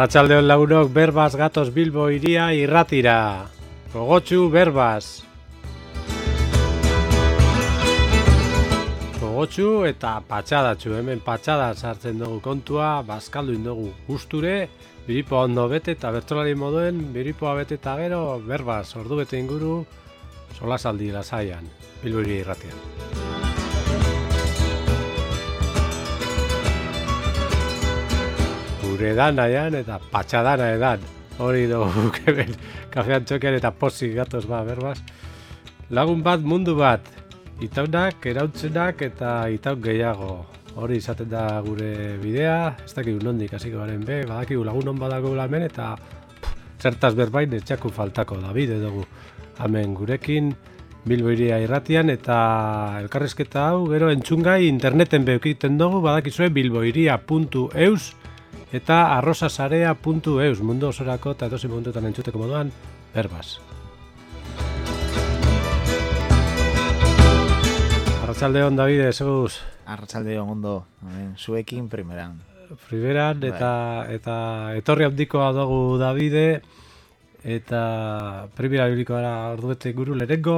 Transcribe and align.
Arratxaldeon 0.00 0.46
lagunok 0.48 0.88
berbaz 0.96 1.34
gatoz 1.36 1.66
Bilbo 1.74 2.06
iria 2.08 2.46
irratira. 2.56 3.44
Gogotxu 3.92 4.46
berbaz. 4.48 5.26
Gogotxu 9.18 9.66
eta 9.90 10.14
patxadatxu, 10.30 10.94
hemen 10.96 11.20
patxada 11.20 11.74
sartzen 11.74 12.16
dugu 12.24 12.40
kontua, 12.40 13.02
bazkaldu 13.04 13.58
dugu 13.66 13.90
gusture, 14.06 14.70
biripoa 15.04 15.44
ondo 15.50 15.66
bete 15.68 15.92
eta 15.98 16.14
bertolari 16.16 16.56
moduen 16.56 17.10
biripoa 17.12 17.58
bete 17.60 17.76
eta 17.76 17.98
gero 18.00 18.22
berbaz, 18.40 18.86
ordu 18.96 19.20
bete 19.20 19.36
inguru, 19.36 19.82
solasaldi 20.56 21.12
lasaian, 21.12 21.68
Bilbo 22.00 22.24
iria 22.24 22.46
irratian. 22.46 23.29
Gure 29.00 29.14
edan 29.16 29.74
eta 29.74 29.98
patxadana 30.12 30.74
edan. 30.76 31.00
Hori 31.40 31.64
dugu 31.66 32.10
keben 32.18 32.52
kafean 32.92 33.24
txokean 33.24 33.56
eta 33.56 33.70
pozik 33.72 34.14
gatoz 34.14 34.44
ba, 34.46 34.60
berbaz. 34.64 34.98
Lagun 35.90 36.22
bat 36.22 36.40
mundu 36.44 36.76
bat, 36.76 37.00
itaunak, 37.64 38.26
erautzenak 38.26 39.00
eta 39.02 39.48
itaun 39.48 39.80
gehiago. 39.82 40.44
Hori 40.76 41.00
izaten 41.00 41.30
da 41.30 41.60
gure 41.64 42.18
bidea, 42.20 42.76
ez 42.84 42.92
dakik 42.92 43.22
nondik 43.24 43.54
hasiko 43.56 43.80
garen 43.80 44.04
be, 44.04 44.20
badakigu 44.28 44.64
lagun 44.64 44.92
hon 44.92 45.00
badago 45.00 45.32
hemen 45.34 45.62
eta 45.62 45.96
pff, 45.96 46.52
zertaz 46.78 47.14
berbain 47.14 47.52
etxaku 47.56 47.88
faltako 47.88 48.36
da 48.36 48.52
bide 48.52 48.78
dugu. 48.78 49.06
Hemen 49.64 49.94
gurekin, 49.94 50.52
Bilbo 51.08 51.30
iria 51.32 51.56
irratian 51.58 52.10
eta 52.12 53.00
elkarrezketa 53.00 53.70
hau 53.70 53.86
gero 53.88 54.10
entzungai 54.12 54.66
interneten 54.68 55.24
beukiten 55.24 55.78
dugu 55.80 56.02
badakizue 56.04 56.50
bilboiria.eus 56.52 58.19
eta 58.72 59.16
arrosasarea.eus 59.16 60.60
mundu 60.62 60.90
osorako 60.90 61.34
eta 61.34 61.48
edozi 61.50 61.68
munduetan 61.68 62.06
entzuteko 62.10 62.38
moduan, 62.38 62.70
berbaz. 63.14 63.58
Arratxalde 68.22 68.62
hon, 68.62 68.76
Davide, 68.78 69.10
seguz? 69.12 69.58
Arratxalde 69.90 70.38
hon, 70.38 70.54
ondo, 70.54 70.76
zuekin 71.36 71.88
primeran. 71.90 72.38
Primeran, 72.86 73.40
bai. 73.42 73.50
eta, 73.50 73.72
eta 74.14 74.36
etorri 74.78 75.08
handikoa 75.08 75.50
dugu 75.56 75.98
Davide, 75.98 76.62
eta 77.42 78.46
primera 78.54 78.86
biliko 78.92 79.16
gara 79.16 79.50
orduetek 79.56 79.96
guru 79.96 80.14
lehenko, 80.14 80.56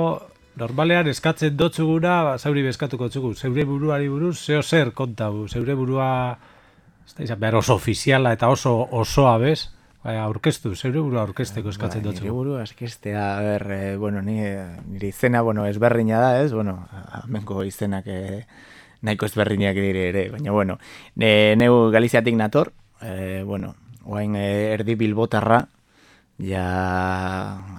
normalean 0.61 1.09
eskatzen 1.09 1.57
dotzu 1.57 1.87
gura, 1.89 2.37
zauri 2.37 2.65
bezkatuko 2.67 3.09
txugu, 3.09 3.33
zeure 3.35 3.65
buruari 3.65 4.11
buruz, 4.13 4.37
zeo 4.45 4.61
zer 4.63 4.93
kontabu, 4.93 5.47
zeure 5.49 5.75
burua 5.79 6.11
Ez 7.19 7.29
da, 7.29 7.57
oso 7.59 7.75
ofiziala 7.75 8.33
eta 8.33 8.49
oso 8.49 8.75
osoa 8.91 9.37
bez, 9.39 9.71
bai, 10.05 10.17
aurkeztu, 10.19 10.75
zeure 10.75 11.01
buru 11.01 11.19
aurkezteko 11.21 11.69
bai, 11.69 11.75
eskatzen 11.75 12.03
dut. 12.03 12.21
Nire 12.21 12.33
buru 12.35 12.57
aurkeztea, 12.59 13.25
ber, 13.45 13.67
eh, 13.71 13.97
bueno, 13.97 14.23
ni, 14.23 14.39
nire 14.41 15.09
izena, 15.09 15.43
bueno, 15.43 15.67
ezberdina 15.67 16.21
da, 16.21 16.33
ez, 16.43 16.53
bueno, 16.53 16.79
amenko 17.23 17.63
izenak 17.65 18.07
eh, 18.07 18.45
nahiko 19.03 19.27
ezberdinak 19.27 19.77
dire 19.77 20.09
ere, 20.09 20.25
baina, 20.31 20.55
bueno, 20.55 20.79
ne, 21.17 21.55
neu 21.59 21.91
Galiziatik 21.93 22.39
nator, 22.39 22.73
eh, 23.03 23.43
bueno, 23.45 23.75
oain 24.05 24.37
eh, 24.37 24.73
erdi 24.75 24.97
bilbotarra, 24.99 25.67
ja 26.43 26.63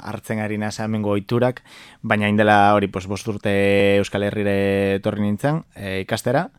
hartzen 0.04 0.40
ari 0.40 0.58
nasa 0.58 0.86
amengo 0.86 1.16
oiturak, 1.16 1.64
baina 2.02 2.30
indela 2.30 2.74
hori, 2.76 2.88
pues, 2.88 3.08
bosturte 3.08 3.98
Euskal 3.98 4.24
Herrire 4.28 5.00
torri 5.04 5.24
nintzen, 5.24 5.64
eh, 5.76 6.02
ikastera, 6.04 6.50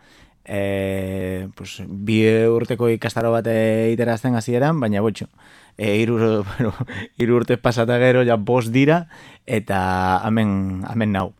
e, 0.44 1.49
pues, 1.55 1.82
bi 1.88 2.21
urteko 2.49 2.88
ikastaro 2.93 3.32
bat 3.32 3.49
iterazten 3.49 4.37
hasieran, 4.37 4.81
baina 4.81 5.03
botxo, 5.05 5.28
e, 5.77 5.97
iru, 6.03 6.19
bueno, 6.50 6.75
iru 7.19 7.41
urte 7.41 7.56
pasata 7.56 7.99
gero, 7.99 8.25
ja 8.25 8.37
bost 8.37 8.72
dira, 8.72 9.09
eta 9.47 10.19
amen, 10.25 10.84
amen 10.88 11.12
nau. 11.12 11.33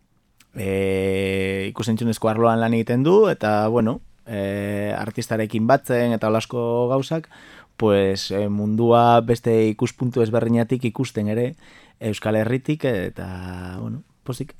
E, 0.54 1.69
ikusentzunezko 1.70 2.31
arloan 2.31 2.60
lan 2.62 2.75
egiten 2.75 3.03
du, 3.03 3.28
eta, 3.28 3.66
bueno, 3.69 4.00
e, 4.26 4.94
artistarekin 4.97 5.66
batzen, 5.66 6.14
eta 6.16 6.31
olasko 6.31 6.88
gauzak, 6.93 7.28
pues, 7.76 8.31
e, 8.31 8.48
mundua 8.48 9.20
beste 9.20 9.54
ikuspuntu 9.69 10.22
ezberdinatik 10.22 10.84
ikusten 10.93 11.28
ere, 11.28 11.54
Euskal 12.00 12.37
Herritik, 12.37 12.84
eta, 12.84 13.78
bueno, 13.81 14.03
posik. 14.25 14.54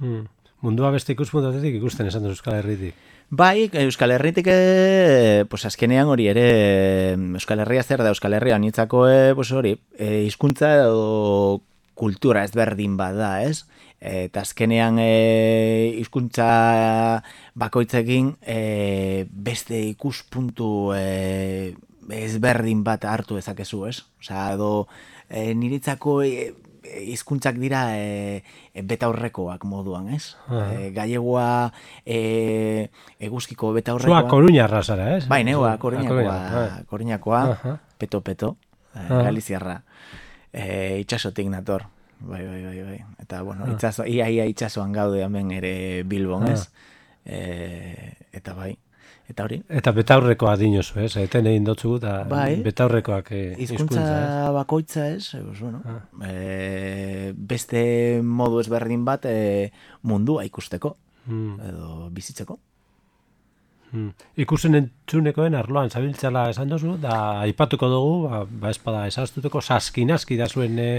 Hmm. 0.00 0.26
Mundua 0.64 0.90
beste 0.90 1.12
ikuspuntatik 1.14 1.76
ikusten 1.78 2.08
esan 2.08 2.24
Euskal 2.26 2.58
Herritik. 2.58 2.96
Bai, 3.28 3.70
Euskal 3.72 4.12
Herritik, 4.12 4.46
e, 4.46 5.44
pues 5.50 5.64
azkenean 5.66 6.06
hori 6.06 6.28
ere, 6.30 7.14
Euskal 7.34 7.58
Herria 7.58 7.82
zer 7.82 8.04
da 8.04 8.12
Euskal 8.14 8.36
Herria, 8.38 8.58
nitzako, 8.62 9.08
e, 9.10 9.34
pues 9.34 9.50
hori, 9.50 9.72
e, 9.98 10.22
izkuntza 10.28 10.70
edo 10.76 11.62
kultura 11.98 12.44
ez 12.46 12.52
berdin 12.54 12.94
bada, 12.96 13.42
ez? 13.42 13.66
Eta 13.98 14.44
azkenean 14.46 15.00
e, 15.02 15.10
izkuntza 15.98 16.46
bakoitzekin 17.58 18.36
e, 18.46 19.26
beste 19.26 19.80
ikuspuntu 19.88 20.92
e, 20.94 21.74
ezberdin 22.06 22.84
bat 22.86 23.08
hartu 23.10 23.40
ezakezu, 23.42 23.88
ez? 23.90 24.04
Osa, 24.22 24.52
edo 24.54 24.86
e, 25.26 25.50
niritzako 25.58 26.20
e, 26.22 26.52
hizkuntzak 27.12 27.58
dira 27.60 27.82
e, 27.96 28.42
betaurrekoak 28.74 29.64
moduan, 29.68 30.10
ez? 30.14 30.36
Ah. 30.48 30.70
E, 30.72 30.90
gallegoa 30.96 31.72
e, 32.04 32.88
eguzkiko 33.18 33.72
betaurrekoa. 33.76 34.22
Zua 34.22 34.30
koruña 34.30 34.68
razara, 34.70 35.16
ez? 35.16 35.26
Bai, 35.28 35.42
neua 35.44 35.76
koruñakoa, 35.82 36.36
ah. 36.36 36.70
koruñakoa, 36.88 37.42
peto 37.98 38.22
peto, 38.22 38.56
e, 38.94 39.06
galiziarra. 39.10 39.80
E, 40.52 40.98
itxasotik 41.02 41.50
nator. 41.52 41.88
Bai, 42.20 42.46
bai, 42.46 42.62
bai, 42.64 42.82
bai. 42.82 42.98
Eta, 43.20 43.42
bueno, 43.42 43.68
itxaso, 43.74 44.06
ia, 44.08 44.30
ia 44.32 44.46
itxasoan 44.48 44.92
gaude 44.92 45.20
hemen 45.24 45.52
ere 45.52 46.02
bilbon, 46.08 46.48
ez? 46.48 46.70
E, 47.26 48.14
eta 48.32 48.54
bai, 48.56 48.76
Eta 49.26 49.42
hori? 49.42 49.58
Eta 49.80 49.90
betaurrekoa 49.94 50.52
dinosu, 50.60 51.00
ez? 51.02 51.16
Eten 51.18 51.48
egin 51.50 51.64
dotzu 51.66 51.96
eta 51.98 52.12
bai. 52.30 52.60
betaurrekoak 52.62 53.32
eh, 53.34 53.56
izkuntza 53.64 54.04
bakoitza 54.54 55.08
ez, 55.16 55.32
ez 55.34 55.58
bueno, 55.58 55.80
ah. 55.82 55.98
e, 56.28 57.32
beste 57.34 57.82
modu 58.22 58.60
ezberdin 58.62 59.02
bat 59.06 59.26
e, 59.26 59.72
mundua 60.06 60.46
ikusteko, 60.46 60.94
hmm. 61.26 61.58
edo 61.72 62.08
bizitzeko. 62.14 62.58
Hmm. 63.90 64.12
Ikusen 64.42 64.78
entzuneko 64.78 65.46
arloan 65.46 65.90
zabiltzala 65.90 66.48
esan 66.52 66.70
dozu, 66.70 66.94
da 67.02 67.42
aipatuko 67.42 67.90
dugu, 67.90 68.16
ba, 68.28 68.44
ba 68.46 68.70
espada 68.70 69.06
esaztuteko, 69.10 69.60
saskinaski 69.60 70.38
da 70.38 70.46
zuen 70.46 70.78
e, 70.78 70.90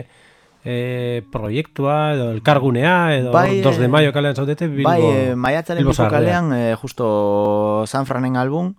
e, 0.68 1.24
proiektua 1.32 2.14
edo 2.14 2.32
elkargunea 2.36 3.16
edo 3.16 3.32
bai, 3.32 3.62
2 3.64 3.80
de 3.80 3.86
eh, 3.86 3.88
maio 3.88 4.12
kalean 4.12 4.36
zaudete 4.36 4.68
Bilbo 4.68 4.90
Bai, 4.90 5.00
e, 5.00 5.36
maiatzaren 5.36 5.86
Bilbo 5.86 6.10
kalean 6.12 6.52
e, 6.52 6.76
justo 6.76 7.86
San 7.88 8.06
Franen 8.06 8.36
album 8.36 8.74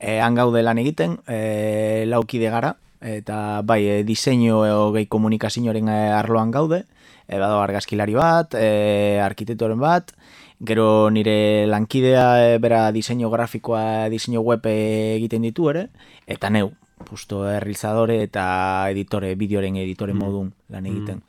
e, 0.00 0.20
han 0.24 0.34
gaude 0.34 0.62
lan 0.64 0.80
egiten 0.80 1.18
e, 1.28 2.08
laukide 2.08 2.48
gara 2.48 2.76
eta 3.04 3.60
bai, 3.60 3.82
e, 3.84 3.98
diseinu 4.08 4.62
e, 4.64 4.72
gehi 4.96 5.10
komunikazioaren 5.12 5.92
arloan 5.92 6.50
gaude 6.50 6.86
e, 7.28 7.36
bado 7.36 7.60
argazkilari 7.60 8.16
bat 8.16 8.56
e, 8.56 9.20
arkitetoren 9.20 9.84
bat 9.84 10.16
gero 10.64 11.10
nire 11.12 11.66
lankidea 11.68 12.28
e, 12.40 12.58
bera 12.58 12.88
diseinu 12.96 13.28
grafikoa 13.28 14.08
diseinu 14.08 14.40
web 14.40 14.64
egiten 14.72 15.44
ditu 15.44 15.68
ere 15.68 15.90
eta 16.24 16.48
neu, 16.48 16.72
justo 17.08 17.44
errilzadore 17.48 18.22
eta 18.22 18.44
editore, 18.90 19.34
bideoren 19.40 19.76
editore 19.76 20.14
mm. 20.14 20.22
modun 20.22 20.52
lan 20.74 20.86
egiten. 20.86 21.22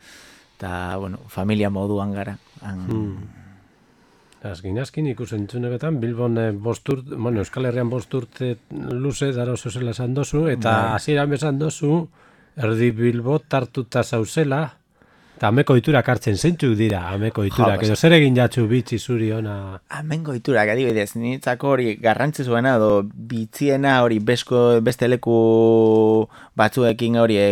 Eta, 0.58 0.70
mm. 0.70 1.00
bueno, 1.00 1.20
familia 1.28 1.70
moduan 1.70 2.14
gara. 2.14 2.38
Han... 2.62 2.86
Mm. 2.88 3.42
Azkin, 4.46 4.78
azkin, 4.78 5.08
ikusen 5.10 5.48
txuneketan, 5.50 5.96
Bilbon 5.98 6.38
eh, 6.38 6.52
bostur, 6.52 7.00
bueno, 7.16 7.42
Euskal 7.42 7.66
Herrian 7.66 7.90
bosturte 7.90 8.52
luze, 8.70 9.32
dara 9.34 9.56
oso 9.58 9.72
zela 9.72 9.96
esan 9.96 10.14
dozu, 10.14 10.44
eta 10.52 10.70
bai. 10.70 10.92
hasieran 11.00 11.32
bezan 11.34 11.58
dozu, 11.58 12.04
erdi 12.56 12.92
Bilbo 12.94 13.40
tartuta 13.40 14.04
zauzela, 14.04 14.60
Eta 15.36 15.50
ameko 15.52 15.76
iturak 15.76 16.08
hartzen 16.08 16.38
zeintzuk 16.40 16.78
dira, 16.80 17.02
ameko 17.12 17.44
iturak, 17.44 17.82
edo 17.84 17.98
zer 18.00 18.14
egin 18.16 18.38
jatzu 18.38 18.70
bitzi 18.72 18.96
zuri 19.00 19.34
ona? 19.36 19.82
Ameko 19.98 20.32
iturak, 20.38 20.70
adibidez, 20.72 21.10
nintzako 21.20 21.74
hori 21.74 21.98
garrantzi 22.00 22.46
zuena, 22.48 22.78
edo 22.80 23.02
bitziena 23.04 23.98
hori 24.06 24.22
besko, 24.24 24.80
beste 24.86 25.10
leku 25.12 25.36
batzuekin 26.56 27.20
hori 27.20 27.42
e, 27.42 27.50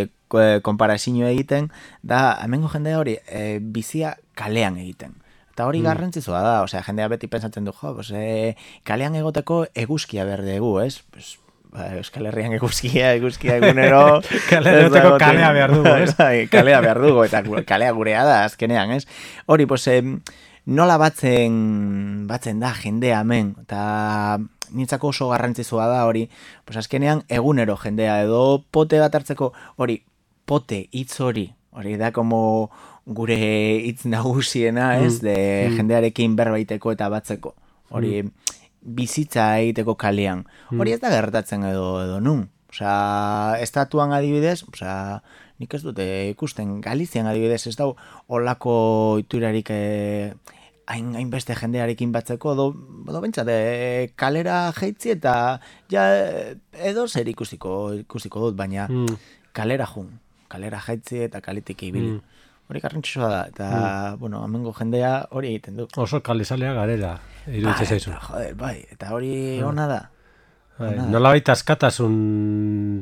konparazio 0.64 1.28
egiten, 1.28 1.68
da 2.00 2.38
amengo 2.40 2.72
jende 2.72 2.96
hori 2.96 3.18
e, 3.28 3.60
bizia 3.60 4.16
kalean 4.34 4.80
egiten. 4.80 5.12
Eta 5.52 5.68
hori 5.68 5.84
mm. 5.84 5.90
garrantzizua 5.90 6.40
da, 6.40 6.58
osea, 6.64 6.80
jendea 6.88 7.12
beti 7.12 7.28
pensatzen 7.28 7.68
du, 7.68 7.76
jo, 7.76 7.92
pues, 8.00 8.08
e, 8.16 8.56
kalean 8.88 9.14
egoteko 9.20 9.66
eguzkia 9.76 10.24
berdegu, 10.24 10.78
ez? 10.80 11.02
Pues, 11.12 11.36
ba, 11.74 11.90
Euskal 11.98 12.30
Herrian 12.30 12.54
eguzkia, 12.54 13.12
eguzkia 13.18 13.58
egunero... 13.58 14.22
kalea 14.50 15.52
behar 15.56 15.74
dugu, 15.74 15.90
ez? 15.90 16.14
Bai, 16.20 16.46
kalea 16.52 16.80
behar 16.84 17.02
dugu, 17.02 17.26
eta 17.26 17.42
kalea 17.66 17.92
gurea 17.96 18.24
da, 18.24 18.40
azkenean, 18.46 18.94
ez? 18.94 19.04
Hori, 19.50 19.66
pues, 19.66 19.88
nola 20.64 20.96
batzen, 21.02 22.26
batzen 22.30 22.62
da 22.62 22.72
jendea 22.78 23.20
hemen, 23.20 23.54
eta 23.66 24.38
nintzako 24.74 25.10
oso 25.12 25.28
garrantzizua 25.28 25.86
da 25.90 26.04
hori, 26.08 26.28
pues 26.64 26.78
azkenean 26.80 27.22
egunero 27.28 27.76
jendea 27.76 28.22
edo 28.24 28.64
pote 28.70 28.98
bat 29.02 29.14
hartzeko 29.14 29.52
hori, 29.76 30.00
pote, 30.48 30.86
hitz 30.92 31.20
hori, 31.20 31.50
hori 31.70 31.98
da 32.00 32.12
como 32.12 32.70
gure 33.04 33.36
hitz 33.84 34.06
nagusiena, 34.08 34.98
ez, 34.98 35.20
mm. 35.20 35.24
de 35.26 35.36
mm. 35.36 35.76
jendearekin 35.76 36.36
berbaiteko 36.36 36.94
eta 36.94 37.10
batzeko. 37.12 37.54
Hori, 37.94 38.22
mm. 38.22 38.43
Bizitza 38.84 39.46
egiteko 39.60 39.96
kalean. 40.00 40.44
Mm. 40.70 40.80
Hori 40.80 40.94
ez 40.94 41.00
da 41.02 41.12
gertatzen 41.12 41.64
edo 41.68 41.88
edo 42.04 42.20
nun. 42.20 42.48
Osea, 42.74 43.60
estatuan 43.62 44.10
adibidez, 44.12 44.64
osea, 44.66 45.20
nik 45.62 45.74
ez 45.76 45.82
dute 45.84 46.04
ikusten 46.32 46.80
Galizian 46.82 47.28
adibidez, 47.30 47.68
ez 47.70 47.76
da 47.78 47.86
olako 48.34 48.74
iturarik 49.22 49.70
eh, 49.70 50.34
hain, 50.90 51.12
hain 51.14 51.30
beste 51.30 51.54
jendearekin 51.54 52.12
batzeko, 52.12 52.56
edo, 52.56 52.66
edo 53.06 53.22
bentsat, 53.22 53.50
eh, 53.52 54.10
kalera 54.18 54.58
jeitzi 54.74 55.14
eta 55.14 55.36
ja, 55.92 56.04
edo 56.90 57.06
zer 57.08 57.30
ikusiko, 57.30 57.94
ikusiko 58.02 58.48
dut, 58.48 58.58
baina 58.58 58.88
mm. 58.90 59.22
kalera 59.56 59.86
jun, 59.94 60.10
kalera 60.50 60.82
jaitzi 60.82 61.24
eta 61.28 61.40
kalitik 61.44 61.86
ibili. 61.86 62.16
Mm. 62.16 62.33
Hori 62.64 62.80
garrantzitsua 62.80 63.28
da, 63.28 63.42
eta, 63.50 63.66
mm. 63.68 64.18
bueno, 64.22 64.40
amengo 64.44 64.72
jendea 64.72 65.12
hori 65.36 65.52
egiten 65.52 65.76
du. 65.76 65.88
Oso 66.00 66.22
kalizalea 66.24 66.72
garera, 66.72 67.12
iruditzen 67.44 67.84
bai, 67.84 67.88
zaizu. 67.92 68.14
Joder, 68.30 68.54
bai, 68.60 68.74
eta 68.94 69.12
hori 69.12 69.34
mm. 69.58 69.66
ona 69.68 69.86
da. 69.90 70.00
Bai, 70.74 70.94
nola 71.06 71.30
baita 71.30 71.54
askatasun 71.54 72.14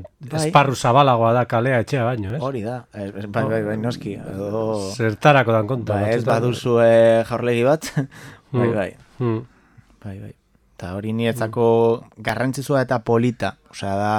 bai. 0.02 0.42
esparru 0.42 0.74
zabalagoa 0.76 1.30
da 1.38 1.46
kalea 1.48 1.78
etxea 1.86 2.02
baino, 2.04 2.34
ez? 2.34 2.42
Hori 2.42 2.66
da, 2.66 2.82
bai, 2.92 3.08
bai, 3.38 3.62
bai, 3.70 3.78
noski. 3.80 4.18
Edo... 4.34 4.66
Zertarako 4.92 5.56
dan 5.56 5.70
konta. 5.70 6.02
Ba, 6.02 6.12
ez 6.12 6.20
baduzu 6.26 6.76
eh, 6.84 7.22
jaurlegi 7.30 7.64
bat, 7.70 7.90
bai, 7.96 8.68
mm. 8.68 8.76
bai. 8.76 8.92
Mm. 9.22 9.42
Bai, 10.02 10.16
bai. 10.18 10.36
Eta 10.82 10.96
hori 10.98 11.12
nietzako 11.14 11.64
garrantzitsua 12.26 12.80
eta 12.82 12.96
polita, 13.06 13.52
osea 13.70 13.92
da 13.94 14.14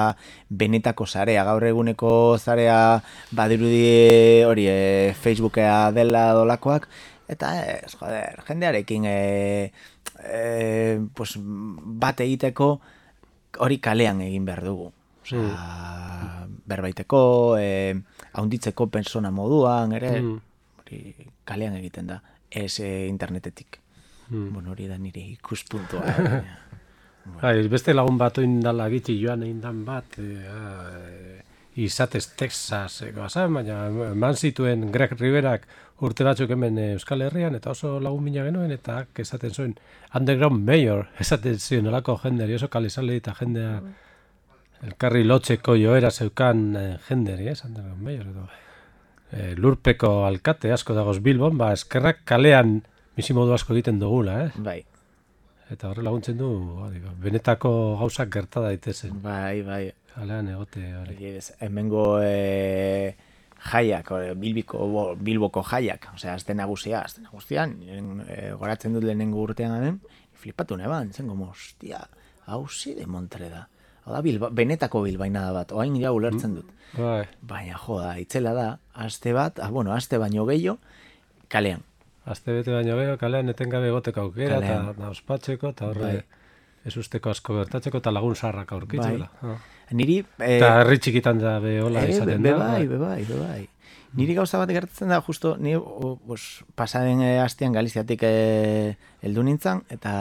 benetako 0.48 1.04
zarea, 1.04 1.42
gaur 1.44 1.66
eguneko 1.68 2.12
zarea 2.40 2.78
badirudi 3.36 4.46
hori 4.48 4.70
e, 4.72 4.78
Facebookea 5.12 5.92
dela 5.92 6.22
dolakoak, 6.32 6.88
eta 7.28 7.52
ez, 7.66 7.92
joder, 8.00 8.40
jendearekin 8.48 9.10
e, 9.12 9.20
e, 10.24 11.04
pues, 11.12 11.36
bat 11.36 12.24
egiteko, 12.24 12.72
hori 13.60 13.82
kalean 13.84 14.24
egin 14.24 14.48
behar 14.48 14.64
dugu. 14.64 14.94
Osea, 15.28 15.44
mm. 15.44 16.64
berbaiteko, 16.64 17.24
e, 17.60 17.70
haunditzeko 18.40 18.88
persona 18.88 19.36
moduan, 19.36 20.00
ere, 20.00 20.16
mm. 20.16 21.32
kalean 21.44 21.76
egiten 21.84 22.08
da, 22.16 22.24
ez 22.48 22.78
e, 22.80 22.94
internetetik. 23.12 23.83
Mm. 24.34 24.54
Bueno, 24.54 24.72
hori 24.72 24.88
da 24.90 24.98
nire 24.98 25.22
ikuspuntua. 25.22 26.02
bueno. 27.26 27.40
Hai, 27.42 27.68
beste 27.70 27.94
lagun 27.94 28.18
bat 28.18 28.38
oindala 28.42 28.90
gitzi 28.90 29.16
joan 29.22 29.46
egin 29.46 29.62
dan 29.62 29.84
bat, 29.86 30.18
e, 30.18 31.40
izatez 31.86 32.26
Texas, 32.40 33.04
e, 33.06 33.12
baina 33.14 33.86
eman 34.10 34.36
zituen 34.36 34.90
Greg 34.92 35.14
Riverak 35.20 35.68
urte 36.04 36.26
batzuk 36.26 36.52
hemen 36.52 36.80
Euskal 36.90 37.22
Herrian, 37.22 37.56
eta 37.56 37.72
oso 37.72 38.00
lagun 38.02 38.26
mina 38.26 38.44
genuen, 38.44 38.72
eta 38.74 39.04
esaten 39.24 39.54
zuen 39.54 39.76
underground 40.18 40.66
mayor, 40.66 41.08
esaten 41.24 41.60
zuen 41.60 41.88
olako 41.88 42.18
jenderi, 42.26 42.58
oso 42.58 42.70
kalizale 42.74 43.20
eta 43.22 43.36
jendea 43.38 43.78
elkarri 44.84 45.24
lotzeko 45.24 45.78
joera 45.80 46.10
zeukan 46.12 46.64
eh, 46.76 46.98
jenderi, 47.08 47.48
ez, 47.54 47.62
underground 47.64 48.02
mayor, 48.04 48.26
edo. 48.34 48.48
E, 49.34 49.54
lurpeko 49.56 50.26
alkate 50.28 50.74
asko 50.74 50.94
dagoz 50.98 51.22
Bilbon, 51.24 51.56
ba, 51.58 51.72
eskerrak 51.74 52.26
kalean 52.28 52.82
bizimodu 53.18 53.54
asko 53.54 53.74
egiten 53.76 54.00
dugula, 54.02 54.40
eh? 54.46 54.64
Bai. 54.64 54.80
Eta 55.74 55.90
horre 55.90 56.04
laguntzen 56.06 56.38
du, 56.38 56.50
ba, 56.78 56.90
benetako 57.24 57.74
gauzak 58.00 58.32
gerta 58.34 58.62
daitezen. 58.66 59.22
Bai, 59.24 59.62
bai. 59.66 59.84
Kalean 60.14 60.50
egote, 60.54 60.84
hori. 61.00 61.32
Hemengo, 61.66 62.04
eh, 62.22 63.16
jaiak, 63.72 64.12
bilbiko, 64.40 64.88
bilboko 65.24 65.64
jaiak, 65.66 66.10
osea, 66.14 66.36
azte 66.38 66.56
nagusia, 66.58 67.02
azte 67.08 67.24
nagusian, 67.24 67.78
e, 68.28 68.52
goratzen 68.60 68.94
dut 68.96 69.06
lehenengo 69.08 69.44
urtean 69.44 69.76
aden, 69.78 70.02
flipatu 70.44 70.78
neban, 70.78 71.14
zen 71.14 71.32
gomo, 71.32 71.52
ostia, 71.52 72.04
hau 72.46 72.66
de 72.68 73.06
montre 73.08 73.50
da. 73.50 73.68
Hau 74.04 74.14
da, 74.14 74.22
bilba, 74.22 74.50
benetako 74.50 75.04
bilbaina 75.04 75.46
da 75.48 75.54
bat, 75.54 75.72
oain 75.72 75.96
ja 75.96 76.12
ulertzen 76.12 76.56
dut. 76.60 76.72
Bai. 76.98 77.24
Baina, 77.42 77.78
joda, 77.80 78.18
itzela 78.20 78.54
da, 78.54 78.68
aste 78.94 79.34
bat, 79.34 79.60
ah, 79.60 79.72
bueno, 79.72 79.94
aste 79.94 80.20
baino 80.20 80.46
gehiago, 80.46 80.78
kalean. 81.48 81.84
Aste 82.26 82.54
bete 82.56 82.72
baino 82.72 82.96
gehiago, 82.96 83.18
kalean 83.20 83.52
etengabe 83.52 83.90
goteko 83.92 84.28
aukera, 84.28 84.62
eta 84.64 85.10
ospatzeko, 85.10 85.74
eta 85.76 85.90
horre, 85.92 86.12
bai. 86.22 86.44
ez 86.88 86.96
usteko 86.98 87.34
asko 87.34 87.58
gertatzeko, 87.58 88.00
eta 88.00 88.14
lagun 88.16 88.36
sarrak 88.36 88.72
aurkitzela. 88.72 89.28
Bai. 89.42 89.56
Ah. 89.56 89.58
Niri... 89.92 90.22
Eh, 90.40 90.56
eta 90.58 90.72
herri 90.82 91.02
txikitan 91.04 91.42
da 91.42 91.58
be 91.62 91.76
hola 91.84 92.06
e, 92.08 92.14
izaten 92.14 92.42
be, 92.42 92.54
bai, 92.58 92.86
be 92.88 92.98
bai, 93.02 93.20
be 93.28 93.40
bai. 93.42 93.62
Niri 94.16 94.38
gauza 94.38 94.62
bat 94.62 94.72
gertatzen 94.72 95.12
da, 95.12 95.20
justo, 95.26 95.56
ni 95.58 95.76
o, 95.76 96.14
bos, 96.24 96.64
pasaren 96.80 97.22
e, 97.26 97.34
astean 97.44 97.76
Galiziatik 97.76 98.24
e, 98.24 98.34
eldu 99.26 99.44
nintzen, 99.44 99.84
eta 99.92 100.14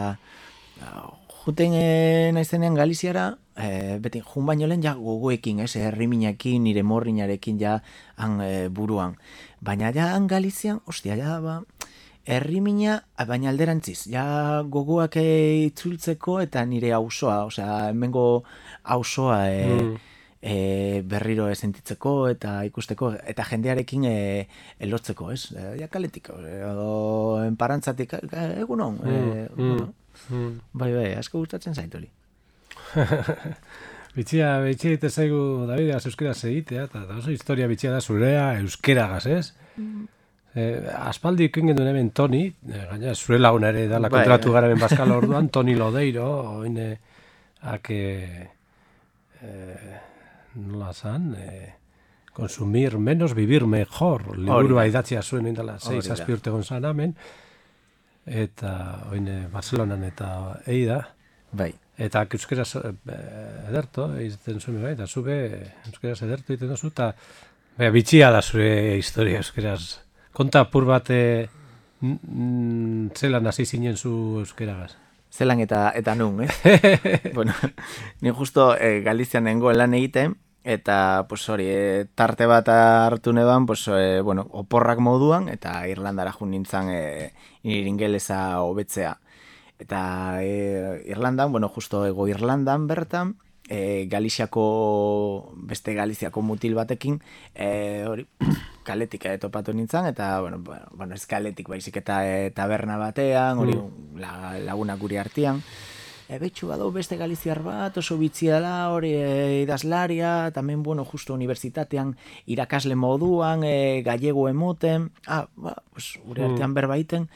juten 1.44 1.76
e, 1.78 2.32
naizenean 2.34 2.74
Galiziara, 2.78 3.28
e, 3.54 3.98
beti, 4.02 4.22
jun 4.26 4.46
baino 4.48 4.66
lehen 4.66 4.82
ja 4.82 4.94
gogoekin, 4.98 5.62
ez, 5.62 5.74
herri 5.78 6.08
minakin, 6.10 6.62
nire 6.66 6.82
morrinarekin 6.82 7.60
ja 7.60 7.78
han 8.16 8.40
e, 8.42 8.52
buruan. 8.68 9.16
Baina 9.60 9.92
ja 9.94 10.12
han 10.16 10.26
Galizian, 10.30 10.80
ostia, 10.86 11.16
ja, 11.20 11.38
ba, 11.44 11.60
Errimina, 12.22 13.00
baina 13.26 13.48
alderantziz, 13.50 14.04
ja 14.06 14.62
gogoak 14.70 15.16
itzultzeko 15.18 16.38
eta 16.44 16.62
nire 16.70 16.92
auzoa, 16.94 17.40
osea, 17.48 17.88
hemengo 17.90 18.44
auzoa 18.94 19.38
e, 19.50 19.64
mm. 19.66 19.96
e, 20.38 20.54
berriro 21.02 21.48
sentitzeko 21.52 22.12
eta 22.30 22.60
ikusteko, 22.68 23.10
eta 23.26 23.46
jendearekin 23.50 24.06
e, 24.06 24.14
elotzeko, 24.86 25.32
ez? 25.34 25.50
E, 25.50 25.66
ja 25.80 25.90
kaletik, 25.90 26.30
edo 26.30 27.42
enparantzatik, 27.42 28.14
e, 28.30 28.46
egun 28.62 28.86
hon, 28.86 29.02
e, 29.02 29.18
mm. 29.56 29.66
mm. 29.66 29.92
mm. 30.30 30.56
bai, 30.78 30.92
bai, 30.94 31.10
asko 31.18 31.42
gustatzen 31.42 31.74
zaitu 31.74 31.98
hori. 31.98 32.10
bitxia, 34.16 34.54
bitxia 34.62 34.94
eta 34.94 35.10
zaigu, 35.10 35.44
David, 35.66 35.96
euskera 35.98 36.38
egitea, 36.38 36.86
eta 36.86 37.06
oso 37.18 37.34
historia 37.34 37.66
bitxia 37.66 37.98
da 37.98 38.00
zurea 38.00 38.52
euskeragaz, 38.62 39.24
ez? 39.26 39.46
Mm. 39.74 40.06
Eh, 40.54 40.84
aspaldi 41.08 41.46
ikin 41.48 41.70
gendu 41.70 41.84
hemen 41.88 42.10
Toni, 42.12 42.42
eh, 42.46 42.86
gaina 42.90 43.14
zure 43.14 43.38
lagun 43.38 43.64
ere 43.64 43.86
da 43.88 43.98
la 43.98 44.10
bai, 44.10 44.20
kontratu 44.20 44.50
bai. 44.50 44.60
gara 44.60 44.68
ben 44.68 44.80
Baskal 44.80 45.12
orduan, 45.12 45.48
Toni 45.48 45.74
Lodeiro, 45.74 46.26
oine, 46.58 46.88
ake, 47.72 48.00
eh, 49.40 50.00
nola 50.54 50.92
zan, 50.92 51.34
eh, 51.38 51.72
consumir 52.32 52.98
menos, 52.98 53.34
vivir 53.34 53.66
mejor, 53.66 54.36
liburu 54.36 54.80
idatzia 54.84 55.22
zuen 55.22 55.46
indala, 55.46 55.78
seiz 55.78 56.10
azpi 56.10 56.32
urte 56.32 56.50
gonzan 56.50 56.84
amen, 56.84 57.14
eta 58.26 59.08
oine 59.10 59.48
Barcelonan 59.52 60.04
eta 60.04 60.60
eida, 60.66 61.00
bai. 61.52 61.72
eta 61.96 62.26
euskera 62.30 62.64
eh, 62.64 62.92
ederto, 63.70 64.10
egiten 64.20 64.60
zuen, 64.60 64.82
bai, 64.82 64.94
eta 64.98 65.06
zube 65.06 65.36
euskera 65.86 66.16
ederto 66.28 66.52
egiten 66.52 66.72
duzu, 66.72 66.92
eta 66.92 67.12
bitxia 67.92 68.30
da 68.30 68.42
zure 68.42 68.96
historia 68.98 69.40
euskeraz, 69.40 70.00
Konta 70.32 70.64
pur 70.70 70.86
bat 70.88 71.10
e, 71.12 71.48
zelan 73.14 73.46
hasi 73.46 73.66
zinen 73.66 73.96
zu 73.96 74.40
euskeragaz? 74.40 74.94
Zelan 75.32 75.60
eta 75.60 75.90
eta 75.96 76.14
nun, 76.14 76.42
eh? 76.44 76.48
bueno, 77.36 77.52
ni 78.20 78.30
justo 78.30 78.74
e, 78.76 79.00
Galizian 79.04 79.44
nengo 79.44 79.72
lan 79.72 79.94
egiten, 79.94 80.36
eta 80.64 81.26
pues 81.28 81.48
hori, 81.48 81.66
e, 81.68 82.06
tarte 82.14 82.46
bat 82.46 82.68
hartu 82.68 83.32
neban, 83.32 83.66
pues, 83.66 83.86
e, 83.88 84.20
bueno, 84.20 84.46
oporrak 84.50 85.00
moduan, 85.00 85.48
eta 85.48 85.86
Irlandara 85.88 86.32
jun 86.32 86.52
nintzen 86.52 86.90
e, 86.92 87.32
ingelesa 87.62 88.60
hobetzea. 88.60 89.18
Eta 89.78 90.42
e, 90.42 91.02
Irlandan, 91.08 91.52
bueno, 91.52 91.68
justo 91.68 92.06
ego 92.06 92.28
Irlandan 92.28 92.86
bertan, 92.86 93.36
e, 93.72 94.06
Galiziako, 94.06 95.54
beste 95.56 95.94
Galiziako 95.96 96.42
mutil 96.44 96.74
batekin, 96.76 97.18
e, 97.54 98.04
hori, 98.04 98.26
kaletik 98.88 99.24
edo 99.30 99.46
topatu 99.46 99.72
nintzen, 99.72 100.10
eta, 100.10 100.34
bueno, 100.44 100.60
bueno 100.92 101.16
ez 101.16 101.24
kaletik 101.26 101.70
baizik 101.72 101.96
eta 102.02 102.20
e, 102.28 102.50
taberna 102.52 102.98
batean, 103.00 103.62
hori, 103.64 103.78
mm. 103.78 104.20
la, 104.20 104.34
laguna 104.66 104.98
guri 105.00 105.16
artean, 105.22 105.62
e, 106.28 106.36
betxu 106.42 106.68
badu 106.68 106.90
beste 106.92 107.16
Galiziar 107.16 107.62
bat, 107.64 107.96
oso 107.96 108.18
bitzia 108.20 108.60
da, 108.60 108.76
hori, 108.92 109.14
e, 109.16 109.62
idazlaria, 109.62 110.50
tamen, 110.52 110.84
bueno, 110.84 111.08
justo 111.08 111.32
universitatean, 111.32 112.18
irakasle 112.44 112.98
moduan, 112.98 113.64
e, 113.64 114.02
gallego 114.04 114.50
emoten, 114.52 115.10
ah, 115.26 115.46
ba, 115.56 115.78
pues, 115.96 116.18
guri 116.28 116.44
mm. 116.44 116.52
artean 116.52 116.76
berbaiten, 116.76 117.28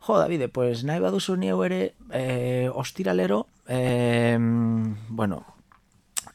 Jo, 0.00 0.14
Davide, 0.16 0.46
pues 0.48 0.80
nahi 0.88 0.96
baduzu 0.96 1.34
nieu 1.36 1.58
ere, 1.60 1.92
eh, 2.16 2.70
ostiralero, 2.72 3.42
eh, 3.68 4.38
bueno, 4.40 5.44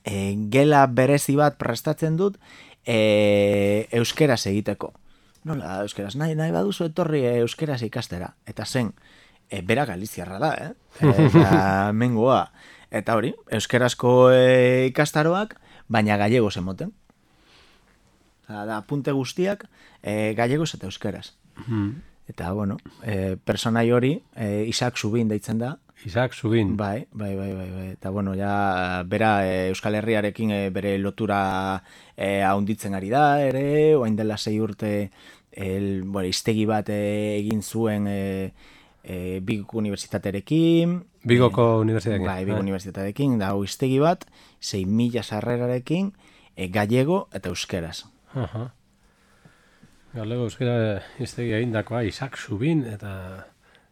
e, 0.06 0.36
gela 0.54 0.86
berezi 0.88 1.36
bat 1.36 1.58
prestatzen 1.58 2.16
dut 2.18 2.38
e, 2.86 3.88
euskeraz 3.92 4.46
egiteko. 4.48 4.94
nola 5.46 5.82
euskeraz, 5.84 6.16
nahi, 6.18 6.34
nahi 6.34 6.50
baduzu 6.54 6.88
etorri 6.90 7.20
eh, 7.26 7.36
euskeraz 7.44 7.84
ikastera. 7.86 8.32
Eta 8.50 8.66
zen, 8.66 8.94
e, 9.50 9.62
bera 9.62 9.86
galiziarra 9.86 10.40
da, 10.42 10.54
eh? 10.58 10.72
Eta 11.28 11.92
mengoa. 11.94 12.48
Eta 12.90 13.16
hori, 13.18 13.34
euskerazko 13.54 14.32
e, 14.34 14.88
ikastaroak, 14.90 15.54
baina 15.88 16.18
gallego 16.18 16.50
zemoten. 16.50 16.94
Eta 18.46 18.66
da, 18.66 18.82
punte 18.90 19.14
guztiak, 19.14 19.68
e, 20.02 20.34
gallegos 20.38 20.74
eta 20.74 20.90
euskeraz. 20.90 21.34
Hmm. 21.68 22.02
Eta, 22.30 22.52
bueno, 22.54 22.78
e, 23.04 23.38
personai 23.38 23.92
hori, 23.92 24.16
e, 24.34 24.66
Isaac 24.70 24.98
Zubin 24.98 25.30
deitzen 25.30 25.62
da, 25.62 25.76
Isaac 26.06 26.34
Zubin. 26.34 26.76
Bai, 26.78 27.08
bai, 27.12 27.36
bai, 27.36 27.52
bai, 27.54 27.70
bai. 27.72 27.88
Eta 27.96 28.12
bueno, 28.14 28.36
ja, 28.38 29.02
bera 29.04 29.48
e, 29.48 29.70
Euskal 29.70 29.96
Herriarekin 29.96 30.52
e, 30.52 30.70
bere 30.70 30.98
lotura 31.02 31.82
e, 32.16 32.44
haunditzen 32.46 32.94
ari 32.94 33.10
da, 33.10 33.42
ere, 33.42 33.96
oain 33.98 34.16
dela 34.16 34.38
sei 34.38 34.60
urte 34.62 35.10
el, 35.52 36.04
bueno, 36.06 36.28
iztegi 36.30 36.68
bat 36.70 36.90
e, 36.94 37.02
egin 37.40 37.64
zuen 37.64 38.08
e, 38.08 38.54
e, 39.04 39.42
Bigoko 39.42 39.82
Unibertsitatearekin. 39.82 41.00
Bigoko 41.26 41.68
Unibertsitatearekin. 41.82 42.30
Bai, 42.30 42.46
Bigo 42.46 42.62
Unibertsitatearekin, 42.62 43.40
da, 43.42 43.52
iztegi 43.58 44.00
bat, 44.00 44.30
sei 44.62 44.86
mila 44.86 45.26
sarrerarekin, 45.26 46.14
e, 46.56 46.70
gallego 46.70 47.26
eta 47.34 47.50
euskeraz. 47.50 48.04
Aha. 48.36 48.70
Galego 50.16 50.46
euskera 50.48 51.02
iztegi 51.20 51.52
egindakoa 51.58 52.06
Isaac 52.08 52.38
Zubin 52.40 52.86
eta 52.88 53.12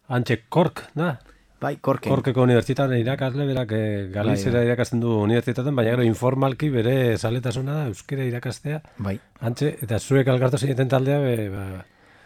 Antxe 0.07 0.43
Kork, 0.47 0.85
da? 0.95 1.17
Bai, 1.63 1.77
korken. 1.79 2.11
Korkeko 2.11 2.43
unibertsitatean 2.43 2.99
irakasle 2.99 3.45
berak 3.47 3.71
eh, 3.77 4.09
galizera 4.11 4.57
Bai, 4.57 4.65
bai. 4.65 4.67
irakasten 4.67 4.99
du 4.99 5.13
unibertsitatean, 5.23 5.75
baina 5.77 5.93
gero 5.93 6.03
informalki 6.03 6.67
bere 6.73 6.95
zaletasuna 7.15 7.77
da 7.77 7.85
euskera 7.91 8.25
irakastea. 8.27 8.81
Bai, 9.05 9.15
Antxe, 9.39 9.77
eta 9.85 9.99
zuek 9.99 10.27
algartu 10.27 10.59
zineten 10.59 10.91
taldea, 10.91 11.21
be, 11.23 11.47
ba, 11.53 11.85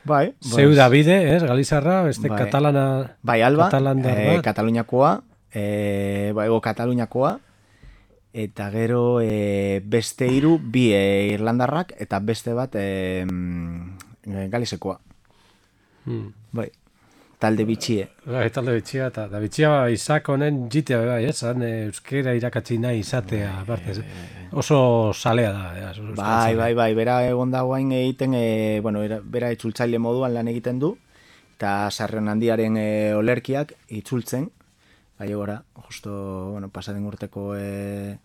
bai. 0.10 0.24
zeu 0.42 0.74
Davide, 0.74 1.20
ez, 1.36 1.44
galizarra, 1.44 2.00
beste 2.08 2.32
Bai. 2.32 2.40
katalana... 2.46 2.86
Bai, 3.22 3.44
Alba, 3.46 3.68
Katalandar 3.70 4.18
eh, 4.18 4.32
bat. 4.32 4.46
Kataluniakoa, 4.50 5.12
eh, 5.54 6.32
bai, 6.34 6.48
ego 6.50 6.58
Kataluniakoa, 6.66 7.36
eta 8.34 8.72
gero 8.74 9.20
eh, 9.22 9.84
beste 9.86 10.32
hiru 10.34 10.58
bi 10.58 10.88
eh, 10.98 11.30
Irlandarrak, 11.36 11.94
eta 12.02 12.24
beste 12.26 12.58
bat 12.58 12.74
eh, 12.74 13.22
mm, 13.30 14.50
Galizekoa. 14.50 14.98
Hmm. 16.08 16.34
Bai, 16.58 16.72
talde 17.40 17.66
bitxie. 17.70 18.08
Bai, 18.26 18.48
talde 18.54 18.74
bitxia, 18.80 19.08
eta 19.12 19.28
da 19.30 19.40
bitxia 19.40 19.70
ba, 19.70 19.82
izak 19.94 20.30
honen 20.34 20.64
jitea, 20.74 21.00
bai, 21.06 21.20
ez, 21.30 21.38
han 21.46 21.62
eh, 21.62 21.86
euskera 21.86 22.34
irakatsi 22.38 22.80
nahi 22.82 23.04
izatea, 23.04 23.52
aparte, 23.62 23.94
ez, 23.94 24.02
oso 24.58 24.80
salea 25.14 25.52
da, 25.54 25.66
ja, 25.78 25.92
oso 25.92 26.16
Bai, 26.18 26.56
bai, 26.58 26.72
bai, 26.74 26.90
bera 26.98 27.20
egon 27.28 27.52
da 27.54 27.62
guain 27.68 27.92
egiten, 27.94 28.34
e, 28.34 28.80
bueno, 28.82 29.04
era- 29.06 29.22
bera 29.22 29.52
itzultzaile 29.54 30.00
moduan 30.02 30.34
lan 30.34 30.48
egiten 30.50 30.80
du, 30.82 30.96
eta 31.58 31.92
sarreon 31.92 32.28
handiaren 32.34 32.78
e, 32.78 32.88
olerkiak 33.14 33.74
itzultzen, 34.02 34.50
bai 35.20 35.32
gora, 35.34 35.62
justo, 35.88 36.12
bueno, 36.52 36.70
pasaden 36.74 37.06
urteko 37.06 37.52
e, 37.58 38.18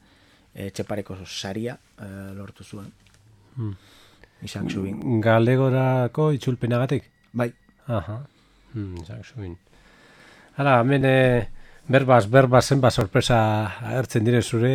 e, 0.55 0.71
txepareko 0.71 1.21
saria 1.27 1.77
e, 2.01 2.09
lortu 2.37 2.65
zuen. 2.65 2.89
Hmm. 3.57 3.77
Isaac 4.43 4.71
Zubin. 4.73 5.21
Galegorako 5.23 6.33
itzulpenagatik? 6.35 7.05
Bai, 7.33 7.53
Aha. 7.87 8.23
Hmm, 8.75 8.97
Isaac 9.03 9.25
Zubin. 9.27 9.57
Hala, 10.57 10.79
hemen 10.81 11.05
eh, 11.09 11.49
berbaz, 11.89 12.27
berbaz 12.31 12.67
zenba 12.73 12.91
sorpresa 12.91 13.39
agertzen 13.89 14.25
dire 14.25 14.43
zure 14.43 14.73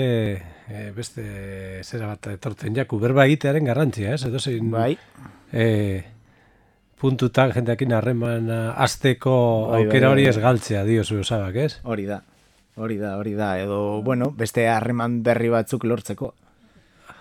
eh, 0.69 0.91
beste 0.95 1.81
zera 1.83 2.07
bat 2.13 2.27
etortzen 2.33 2.75
jaku. 2.75 2.99
Berba 3.01 3.25
egitearen 3.29 3.65
garrantzia, 3.69 4.13
ez? 4.17 4.23
Edo 4.25 4.39
zein 4.39 4.71
bai, 4.73 4.97
eh, 5.53 6.03
puntutan 6.97 7.53
jendeakin 7.53 7.93
harreman 7.93 8.49
azteko 8.51 9.35
Bai, 9.69 9.71
bai, 9.71 9.83
aukera 9.85 10.07
bai, 10.07 10.13
hori 10.15 10.25
bai. 10.25 10.33
ez 10.33 10.41
galtzea, 10.41 10.83
dio 10.87 11.03
zure 11.05 11.21
osabak, 11.21 11.55
ez? 11.55 11.79
hori 11.83 12.05
da. 12.09 12.21
Hori 12.77 12.97
da, 13.01 13.15
hori 13.17 13.33
da. 13.33 13.55
Edo, 13.59 14.01
bueno, 14.05 14.29
beste 14.37 14.67
harreman 14.69 15.23
berri 15.25 15.49
batzuk 15.49 15.83
lortzeko. 15.89 16.33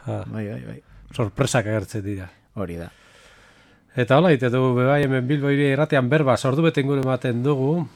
Ha, 0.06 0.22
Bai, 0.28 0.44
bai, 0.48 0.60
bai. 0.66 0.80
sorpresak 1.16 1.66
agertzen 1.66 2.02
dira. 2.04 2.28
Hori 2.54 2.76
da. 2.76 2.90
Eta 3.96 4.18
hola, 4.18 4.28
ite 4.34 4.50
dugu 4.52 4.74
bebai 4.76 5.06
hemen 5.06 5.24
Bilbo 5.24 5.48
hiri 5.48 5.70
erratean 5.72 6.10
berba, 6.12 6.34
ordu 6.44 6.66
bete 6.66 6.82
inguru 6.84 7.00
ematen 7.00 7.38
dugu. 7.40 7.86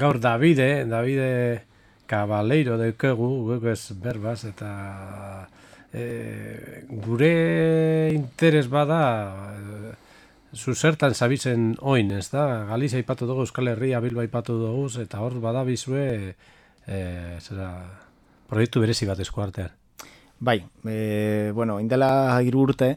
Gaur 0.00 0.16
Davide, 0.16 0.86
Davide 0.88 1.66
Cabaleiro 2.08 2.78
daukegu, 2.80 3.28
guk 3.50 3.66
ez 3.68 3.92
berbaz, 4.00 4.46
eta 4.48 4.70
e, 5.92 6.06
gure 7.04 7.30
interes 8.16 8.64
bada 8.72 9.02
e, 9.52 9.92
zuzertan 10.56 11.12
zabizen 11.12 11.74
oin, 11.84 12.16
ez 12.16 12.30
da? 12.32 12.64
Galizia 12.72 13.04
ipatu 13.04 13.28
dugu, 13.28 13.44
Euskal 13.44 13.74
Herria 13.74 14.00
Bilbo 14.00 14.24
ipatu 14.24 14.56
dugu, 14.56 14.88
eta 15.04 15.20
hor 15.20 15.36
bada 15.44 15.68
bizue, 15.68 16.32
e, 16.88 16.98
zera, 17.44 17.74
proiektu 18.48 18.80
berezi 18.80 19.04
bat 19.04 19.20
esku 19.20 19.44
artean. 19.44 19.68
Bai, 20.40 20.62
e, 20.88 21.50
bueno, 21.52 21.76
indela 21.84 22.40
hiru 22.40 22.70
urte, 22.70 22.94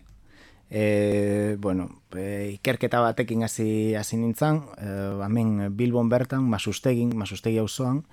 e, 0.69 1.55
bueno, 1.59 1.89
e, 2.15 2.51
ikerketa 2.57 2.99
batekin 3.01 3.43
hasi 3.43 3.95
hasi 3.95 4.17
nintzen, 4.17 4.61
e, 4.77 4.89
hemen 5.25 5.75
Bilbon 5.77 6.09
bertan, 6.09 6.43
Masustegin, 6.43 7.15
Masustegi 7.15 7.57
auzoan, 7.59 8.03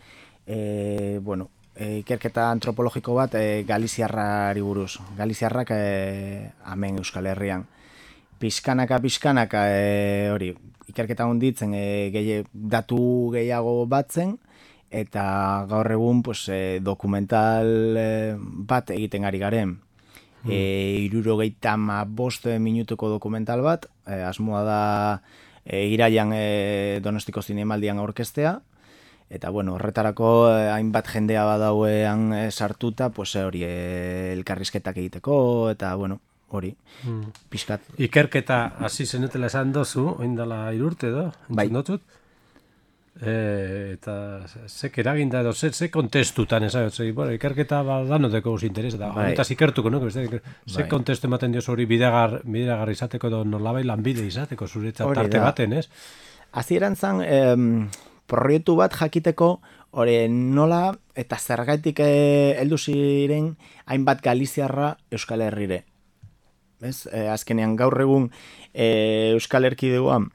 e, 0.46 1.18
bueno, 1.22 1.50
e, 1.74 1.98
ikerketa 1.98 2.50
antropologiko 2.50 3.14
bat 3.14 3.34
e, 3.34 3.64
Galiziarrari 3.66 4.62
buruz. 4.62 4.98
Galiziarrak 5.18 5.74
e, 5.74 6.50
hemen 6.70 6.98
Euskal 7.02 7.26
Herrian. 7.26 7.66
Pizkanaka, 8.38 9.00
pizkanaka, 9.00 9.66
e, 9.70 10.30
hori, 10.32 10.54
ikerketa 10.90 11.26
honditzen 11.26 11.74
e, 11.74 12.10
gehi, 12.14 12.42
datu 12.52 13.30
gehiago 13.34 13.84
batzen, 13.90 14.36
eta 14.94 15.66
gaur 15.70 15.90
egun 15.90 16.22
pues, 16.22 16.46
e, 16.48 16.78
dokumental 16.80 17.98
e, 17.98 18.08
bat 18.38 18.90
egiten 18.94 19.26
ari 19.26 19.42
garen. 19.42 19.78
E, 20.48 21.06
irurogeita 21.06 21.76
ma 21.76 22.04
bost 22.04 22.46
minutuko 22.60 23.08
dokumental 23.08 23.62
bat, 23.62 23.86
e, 24.06 24.20
asmoa 24.22 24.62
da 24.66 25.22
e, 25.64 25.86
iraian 25.88 26.32
e, 26.36 27.00
donostiko 27.02 27.40
zinemaldian 27.42 27.98
aurkeztea, 27.98 28.60
eta 29.30 29.50
bueno, 29.50 29.74
horretarako 29.74 30.50
e, 30.52 30.68
hainbat 30.70 31.08
jendea 31.08 31.44
badauean 31.48 32.32
e, 32.34 32.50
sartuta, 32.50 33.08
pues, 33.10 33.34
e, 33.36 33.44
hori 33.44 33.64
e, 33.64 34.32
elkarrizketak 34.34 34.98
egiteko, 34.98 35.70
eta 35.70 35.94
bueno, 35.96 36.20
hori, 36.48 36.74
Hmm. 37.04 37.32
pixkat, 37.50 37.80
Ikerketa 37.98 38.76
hasi 38.78 39.04
zenutela 39.06 39.48
esan 39.50 39.72
dozu, 39.72 40.04
oindala 40.22 40.72
irurte 40.72 41.08
do, 41.10 41.32
Bai. 41.48 41.66
entzun 41.66 41.80
dutut? 41.80 42.02
E, 43.14 43.92
eta 43.94 44.14
zek 44.66 44.96
eraginda 44.98 45.40
edo 45.44 45.52
ze, 45.54 45.70
ze 45.72 45.88
kontestutan 45.90 46.64
esan, 46.66 46.90
ze, 46.90 47.12
bueno, 47.12 47.30
ikerketa 47.32 47.82
ba, 47.86 48.00
danoteko 48.04 48.56
uz 48.56 48.64
interes, 48.66 48.96
eta 48.96 49.12
Bai. 49.12 49.26
honetaz 49.28 49.50
ikertuko, 49.54 49.90
no? 49.90 50.00
Beste, 50.00 50.26
ze 50.66 50.80
Bai. 50.80 50.88
kontestu 50.90 51.28
ematen 51.28 51.52
dio 51.52 51.62
hori 51.68 51.86
bidegar, 51.86 52.40
bidegar 52.44 52.90
izateko 52.90 53.30
edo 53.30 53.44
nolabai 53.44 53.84
lanbide 53.84 54.26
izateko 54.26 54.66
zuretzat 54.66 55.14
tarte 55.14 55.38
da. 55.38 55.44
baten, 55.44 55.78
ez? 55.78 55.88
Hasieran 56.52 56.96
zan, 56.96 57.22
em, 57.22 57.88
proiektu 58.26 58.74
bat 58.76 58.94
jakiteko, 58.98 59.60
hori 59.94 60.18
nola 60.28 60.96
eta 61.14 61.38
zergaitik 61.38 62.00
eh, 62.02 62.58
heldu 62.58 62.78
ziren 62.78 63.52
hainbat 63.86 64.22
Galiziarra 64.22 64.96
Euskal 65.10 65.44
Herrire. 65.46 65.84
Ez? 66.82 67.06
E, 67.06 67.28
azkenean 67.30 67.76
gaur 67.78 67.94
egun 68.02 68.26
e, 68.74 69.30
Euskal 69.36 69.64
Erkidegoan 69.70 70.32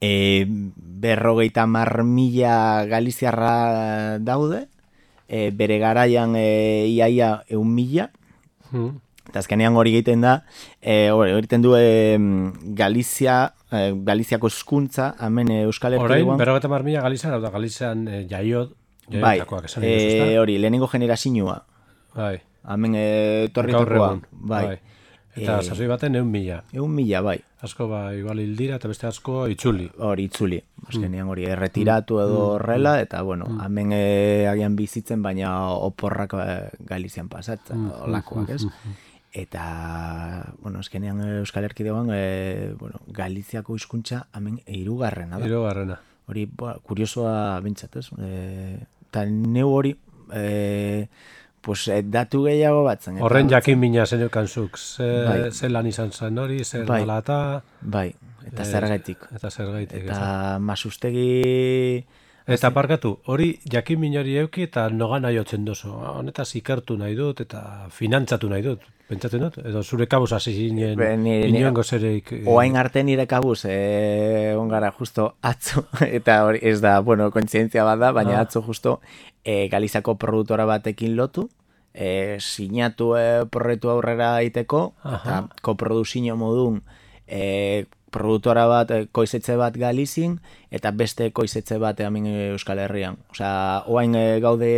e, 0.00 0.46
berrogeita 0.48 1.66
mar 1.66 2.04
mila 2.04 2.84
Galiziarra 2.86 4.18
daude, 4.18 4.68
e, 5.28 5.50
bere 5.50 5.78
garaian 5.78 6.34
e, 6.36 6.86
iaia 6.88 7.42
eun 7.48 7.74
mila, 7.74 8.10
Hmm. 8.70 9.00
Eta 9.26 9.40
azkenean 9.42 9.74
hori 9.74 9.90
egiten 9.96 10.20
da, 10.22 10.44
e, 10.80 11.10
hori 11.10 11.32
egiten 11.34 11.62
du 11.62 11.72
e, 11.74 12.16
Galizia, 12.78 13.52
e, 13.70 13.92
Galiziako 14.06 14.46
hezkuntza 14.46 15.08
hemen 15.20 15.50
e, 15.50 15.62
Euskal 15.66 15.94
Orain, 15.98 16.22
Herrian. 16.22 16.38
berrogeta 16.38 16.68
marmila 16.70 17.02
Galizian, 17.02 17.34
hau 17.34 17.40
da 17.42 17.50
Galizian 17.50 18.06
e, 18.08 18.20
jaiot, 18.30 18.76
Bai, 19.10 19.40
e, 19.82 20.38
hori, 20.38 20.56
lehenengo 20.58 20.86
generazioa. 20.86 21.56
Bai, 22.14 22.36
Hemen 22.70 22.94
e, 22.94 23.48
torritakoa. 23.52 24.06
egun. 24.12 24.22
Bai. 24.30 24.78
Eta 25.36 25.60
E, 25.60 25.62
sasoi 25.62 25.86
baten 25.86 26.16
eun 26.18 26.30
mila. 26.30 26.62
Egun 26.74 26.90
mila, 26.94 27.20
bai. 27.22 27.36
Asko 27.62 27.86
ba, 27.90 28.14
igual 28.16 28.40
hildira 28.42 28.78
eta 28.80 28.88
beste 28.90 29.06
asko 29.06 29.44
itzuli. 29.52 29.86
Hori 29.98 30.24
itzuli. 30.26 30.58
Azkenean 30.88 31.28
hori 31.30 31.44
erretiratu 31.46 32.18
edo 32.22 32.40
horrela, 32.56 32.96
eta 33.02 33.20
bueno, 33.22 33.46
hemen 33.64 33.92
e, 33.94 34.48
agian 34.50 34.74
bizitzen, 34.76 35.22
baina 35.22 35.52
oporrak 35.76 36.34
e, 36.34 36.58
Galizian 36.88 37.28
pasatzen, 37.30 37.86
olakoak, 38.00 38.50
ez? 38.56 38.64
Eta, 39.30 40.52
bueno, 40.58 40.80
azkenean 40.80 41.20
Euskal 41.38 41.68
Erkidegoan, 41.68 42.10
e, 42.10 42.72
bueno, 42.80 42.98
Galiziako 43.06 43.76
hizkuntza 43.78 44.24
hemen 44.34 44.58
hirugarrena 44.66 45.38
da. 45.38 45.46
Hiru 45.46 45.62
garrena. 45.68 46.00
hori 46.26 46.46
ba, 46.46 46.76
kuriosoa 46.82 47.60
bintzat, 47.62 48.00
ez? 48.02 48.08
E, 48.18 48.80
eta 49.10 49.24
neu 49.30 49.68
hori, 49.70 49.94
e, 50.34 51.06
pues, 51.60 51.88
eh, 51.88 52.02
datu 52.02 52.44
gehiago 52.44 52.84
batzen. 52.84 53.20
Horren 53.22 53.48
jakin 53.48 53.78
mina 53.78 54.06
zeneukan 54.06 54.48
zuk, 54.48 54.78
ze, 54.78 55.08
Bai. 55.26 55.52
ze 55.52 55.68
lan 55.68 55.86
izan 55.86 56.12
zen 56.12 56.38
hori, 56.38 56.64
zer 56.64 56.86
Bai. 56.86 57.02
eta... 57.18 57.62
Bai, 57.80 58.14
eta 58.46 58.62
eh, 58.62 58.66
zergaitik. 58.66 59.28
Eta 59.34 59.50
zergaitik. 59.50 60.04
Eta 60.04 60.58
masustegi... 60.58 62.04
Eta 62.50 62.70
parkatu, 62.74 63.18
hori 63.30 63.60
jakin 63.70 64.00
min 64.00 64.16
hori 64.18 64.36
euki 64.40 64.64
eta 64.66 64.88
nogan 64.90 65.22
nahi 65.22 65.36
jotzen 65.36 65.64
dozu. 65.64 65.92
Honetaz 65.92 66.48
ikertu 66.58 66.96
nahi 66.98 67.14
dut 67.14 67.40
eta 67.44 67.86
finantzatu 67.94 68.48
nahi 68.50 68.64
dut. 68.64 68.80
Pentsatzen 69.10 69.42
dut? 69.42 69.56
Edo 69.66 69.80
zure 69.82 70.06
kabuz 70.06 70.30
hasi 70.36 70.52
zinen 70.54 70.94
Be, 70.98 71.16
ni- 71.18 71.40
ni- 71.50 71.58
inoengo 71.58 71.82
zereik... 71.82 72.30
eh, 72.32 72.44
Oain 72.46 72.76
arte 72.78 73.02
nire 73.02 73.26
kabuz, 73.26 73.64
e, 73.66 74.54
ongara 74.56 74.92
justo 74.94 75.34
atzo, 75.42 75.82
eta 76.18 76.44
hori 76.46 76.60
ez 76.62 76.78
da, 76.80 77.00
bueno, 77.02 77.30
kontzientzia 77.34 77.82
bat 77.84 77.98
da, 77.98 78.12
baina 78.14 78.36
Ah. 78.38 78.44
atzo 78.46 78.62
justo 78.62 79.00
e, 79.44 79.68
Galizako 79.68 80.14
produktora 80.16 80.64
batekin 80.64 81.16
lotu, 81.18 81.48
e, 81.92 82.36
sinatu 82.38 83.16
e, 83.18 83.24
proiektu 83.50 83.90
aurrera 83.90 84.36
egiteko, 84.44 84.92
Aha. 85.02 85.18
eta 85.24 85.60
koproduzio 85.66 86.36
modun 86.36 86.82
e, 87.30 87.86
produktora 88.10 88.66
bat, 88.66 88.90
e, 88.90 89.06
koizetze 89.14 89.56
bat 89.56 89.76
Galizin, 89.78 90.36
eta 90.74 90.90
beste 90.90 91.30
koizetze 91.32 91.78
bat 91.78 92.00
hemen 92.02 92.26
Euskal 92.50 92.82
Herrian. 92.82 93.16
Osea, 93.30 93.84
oain 93.86 94.14
e, 94.18 94.24
gaude... 94.42 94.72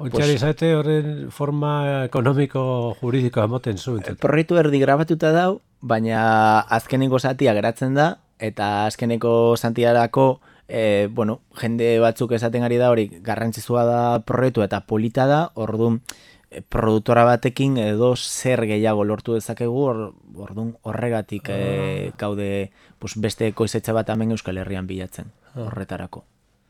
Ontxari 0.00 0.38
zaite 0.38 0.72
horren 0.78 1.30
forma 1.34 2.06
ekonomiko 2.06 2.96
juridikoa 3.02 3.48
moten 3.50 3.78
zuen. 3.78 4.06
proiektu 4.22 4.58
erdi 4.62 4.80
grabatuta 4.80 5.32
dau, 5.34 5.60
baina 5.80 6.60
azkeneko 6.78 7.18
zatia 7.18 7.54
geratzen 7.58 7.98
da, 7.98 8.12
eta 8.38 8.86
azkeneko 8.86 9.56
zantiarako, 9.58 10.28
e, 10.68 11.08
bueno, 11.10 11.40
jende 11.60 11.98
batzuk 12.02 12.32
esaten 12.38 12.64
ari 12.66 12.78
da 12.78 12.90
hori 12.90 13.08
garrantzizua 13.22 13.84
da 13.86 14.00
proiektu 14.26 14.64
eta 14.66 14.82
polita 14.86 15.26
da, 15.26 15.42
orduan 15.54 16.00
e, 16.00 16.35
produktora 16.68 17.24
batekin 17.26 17.76
edo 17.82 18.14
zer 18.16 18.64
gehiago 18.66 19.04
lortu 19.04 19.34
dezakegu, 19.34 19.82
or, 19.82 20.14
orduan 20.34 20.76
horregatik 20.82 21.50
e, 21.50 22.12
gaude 22.18 22.70
pues, 22.98 23.16
beste 23.20 23.52
koizetxe 23.52 23.92
bat 23.96 24.14
hemen 24.14 24.32
Euskal 24.36 24.62
Herrian 24.62 24.86
bilatzen, 24.86 25.32
horretarako. 25.54 26.24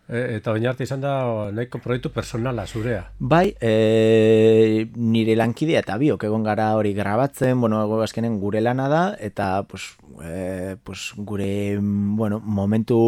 E, 0.06 0.36
eta 0.38 0.52
oin 0.54 0.66
arte 0.70 0.86
izan 0.86 1.02
da 1.02 1.12
nahiko 1.54 1.80
proiektu 1.82 2.12
personala 2.14 2.66
zurea. 2.66 3.02
Bai, 3.18 3.50
e, 3.58 4.86
nire 4.94 5.34
lankidea 5.34 5.82
eta 5.82 5.96
biok 5.98 6.28
egon 6.28 6.46
gara 6.46 6.70
hori 6.78 6.94
grabatzen, 6.94 7.58
bueno, 7.60 7.82
azkenen 8.02 8.38
gure 8.40 8.62
lana 8.62 8.86
da, 8.88 9.02
eta 9.18 9.64
pues, 9.68 9.96
e, 10.22 10.76
pues 10.82 11.10
gure 11.16 11.78
bueno, 11.80 12.38
momentu 12.40 12.98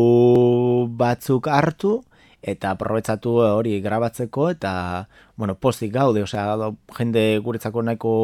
batzuk 0.90 1.46
hartu, 1.48 2.00
eta 2.42 2.70
aprobetsatu 2.70 3.34
hori 3.42 3.80
grabatzeko, 3.82 4.48
eta 4.50 5.08
bueno, 5.36 5.56
pozik 5.56 5.92
gaude, 5.92 6.22
osea, 6.22 6.56
jende 6.98 7.26
guretzako 7.42 7.82
nahiko 7.82 8.14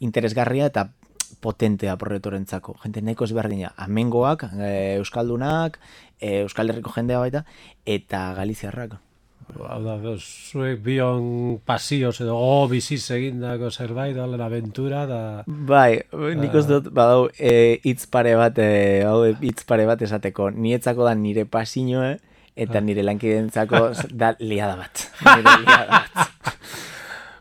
interesgarria, 0.00 0.66
eta 0.72 0.88
potentea 1.44 1.96
proiektorentzako. 2.00 2.78
Jente 2.84 3.02
nahiko 3.02 3.26
ezberdina. 3.28 3.74
Amengoak, 3.76 4.46
e, 4.58 4.96
Euskaldunak, 4.98 5.78
e, 6.18 6.40
Euskal 6.44 6.70
Herriko 6.70 6.92
jendea 6.94 7.18
baita, 7.20 7.44
eta 7.84 8.30
Galiziarrak. 8.38 8.96
Hau 9.44 9.80
da, 9.84 9.98
zuek 10.16 10.78
bion 10.80 11.58
pasioz 11.68 12.14
edo 12.24 12.36
go 12.38 12.68
biziz 12.70 13.02
egindako 13.12 13.68
zerbait, 13.70 14.14
dalen 14.16 14.40
aventura, 14.40 15.04
da... 15.06 15.18
Bai, 15.44 16.00
nik 16.40 16.54
uste 16.56 16.78
dut, 16.78 16.88
badau, 16.96 17.28
e, 17.36 17.78
hitz 17.84 18.06
pare 18.08 18.34
bat, 18.40 18.58
e, 18.58 19.02
hau, 19.04 19.20
hitz 19.44 19.66
pare 19.68 19.84
bat 19.90 20.00
esateko, 20.02 20.48
nietzako 20.56 21.04
da 21.04 21.12
nire 21.18 21.44
pasinoe, 21.44 22.16
eta 22.56 22.80
nire 22.80 23.02
lankidentzako 23.02 23.90
da 24.20 24.34
liada 24.40 24.76
bat. 24.78 25.06
Nire 25.24 25.56
liada 25.64 25.86
bat. 26.00 26.50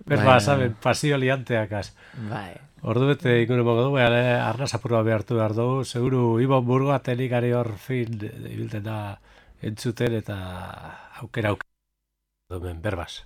Berba, 0.03 0.33
Bai. 0.33 0.41
saben, 0.41 0.75
pasio 0.83 1.17
lianteakaz. 1.17 1.93
Bai. 2.29 2.51
Ordu 2.83 3.07
bete 3.13 3.37
inguru 3.39 3.63
mogu 3.63 3.85
du, 3.85 3.91
behar, 3.95 4.13
arnaz 4.43 4.73
apurua 4.75 5.03
behartu 5.07 5.37
behar 5.37 5.53
dugu, 5.55 5.85
seguru 5.87 6.41
Ibon 6.43 6.65
Burgoa 6.67 6.97
tenikari 6.99 7.53
hor 7.55 7.69
fin 7.79 8.17
ibilten 8.25 8.83
da 8.83 8.97
entzuten 9.63 10.17
eta 10.19 10.35
aukera 11.21 11.53
aukera. 11.53 11.69
Dumen, 12.51 12.81
berbaz. 12.83 13.23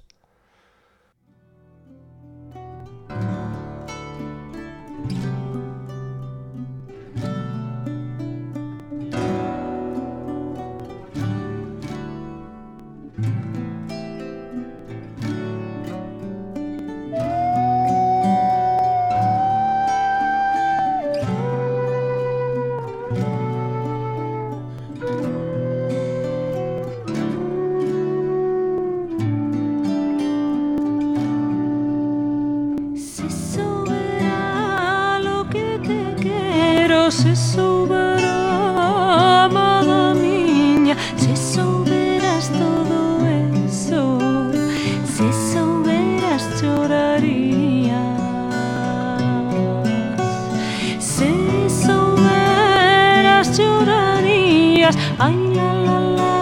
Ay 55.19 55.37
la 55.57 55.69
la 55.85 55.97
la, 56.19 56.33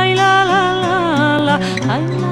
ay 0.00 0.14
la 0.20 0.32
la 0.50 0.62
la 0.82 1.38
la, 1.46 1.56
ay 1.94 2.04
la 2.22 2.29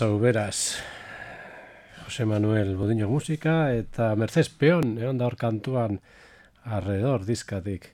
Jose 0.00 0.08
Sauberas, 0.08 0.78
Jose 2.06 2.24
Manuel 2.24 2.74
Bodino 2.74 3.06
musika 3.10 3.68
eta 3.76 4.14
Mercedes 4.16 4.48
Peon, 4.48 4.94
egon 4.96 5.18
da 5.20 5.26
hor 5.28 5.34
kantuan 5.36 5.98
alrededor 6.64 7.26
diskatik. 7.28 7.90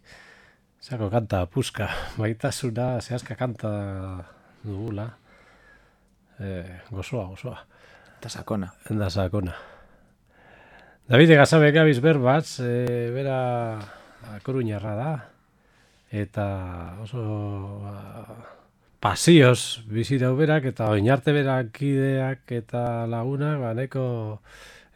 Zako 0.79 1.09
kanta 1.11 1.41
puska, 1.51 1.89
maitasuna, 2.15 3.01
zehazka 3.01 3.35
kanta 3.35 3.73
dugula. 4.63 5.09
E, 6.39 6.53
gozoa, 6.95 7.25
gozoa. 7.33 7.59
Eta 8.21 8.31
sakona. 8.31 8.71
Enda 8.87 9.11
sakona. 9.11 9.57
David 11.11 11.35
Gazabe 11.41 11.73
gabiz 11.75 11.99
berbatz, 11.99 12.61
e, 12.61 13.11
bera 13.17 13.41
koruñarra 14.47 14.95
da, 14.95 15.15
eta 16.23 16.47
oso 17.03 17.27
ba, 17.83 18.56
pasioz 19.07 19.85
bizi 19.87 20.19
dau 20.19 20.35
berak, 20.39 20.65
eta 20.73 20.91
oinarte 20.91 21.35
berak 21.35 21.71
kideak 21.77 22.51
eta 22.59 22.81
lagunak, 23.11 23.61
ba, 23.63 23.75
neko 23.79 24.07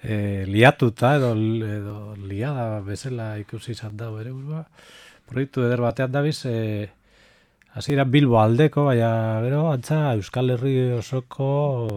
e, 0.03 0.46
liatuta 0.51 1.14
edo, 1.20 1.35
edo 1.79 1.99
liada 2.18 2.81
bezala 2.87 3.37
ikusi 3.38 3.77
izan 3.77 3.94
dago 4.01 4.18
ere 4.23 4.33
burua. 4.35 4.64
Proiektu 5.31 5.62
eder 5.66 5.85
batean 5.85 6.11
dabiz, 6.16 6.40
e, 6.51 6.57
Hasiera 7.70 8.03
Bilbo 8.03 8.40
aldeko, 8.42 8.88
baina 8.88 9.38
gero, 9.44 9.61
antza 9.70 10.01
Euskal 10.16 10.57
Herri 10.57 10.75
osoko 10.96 11.51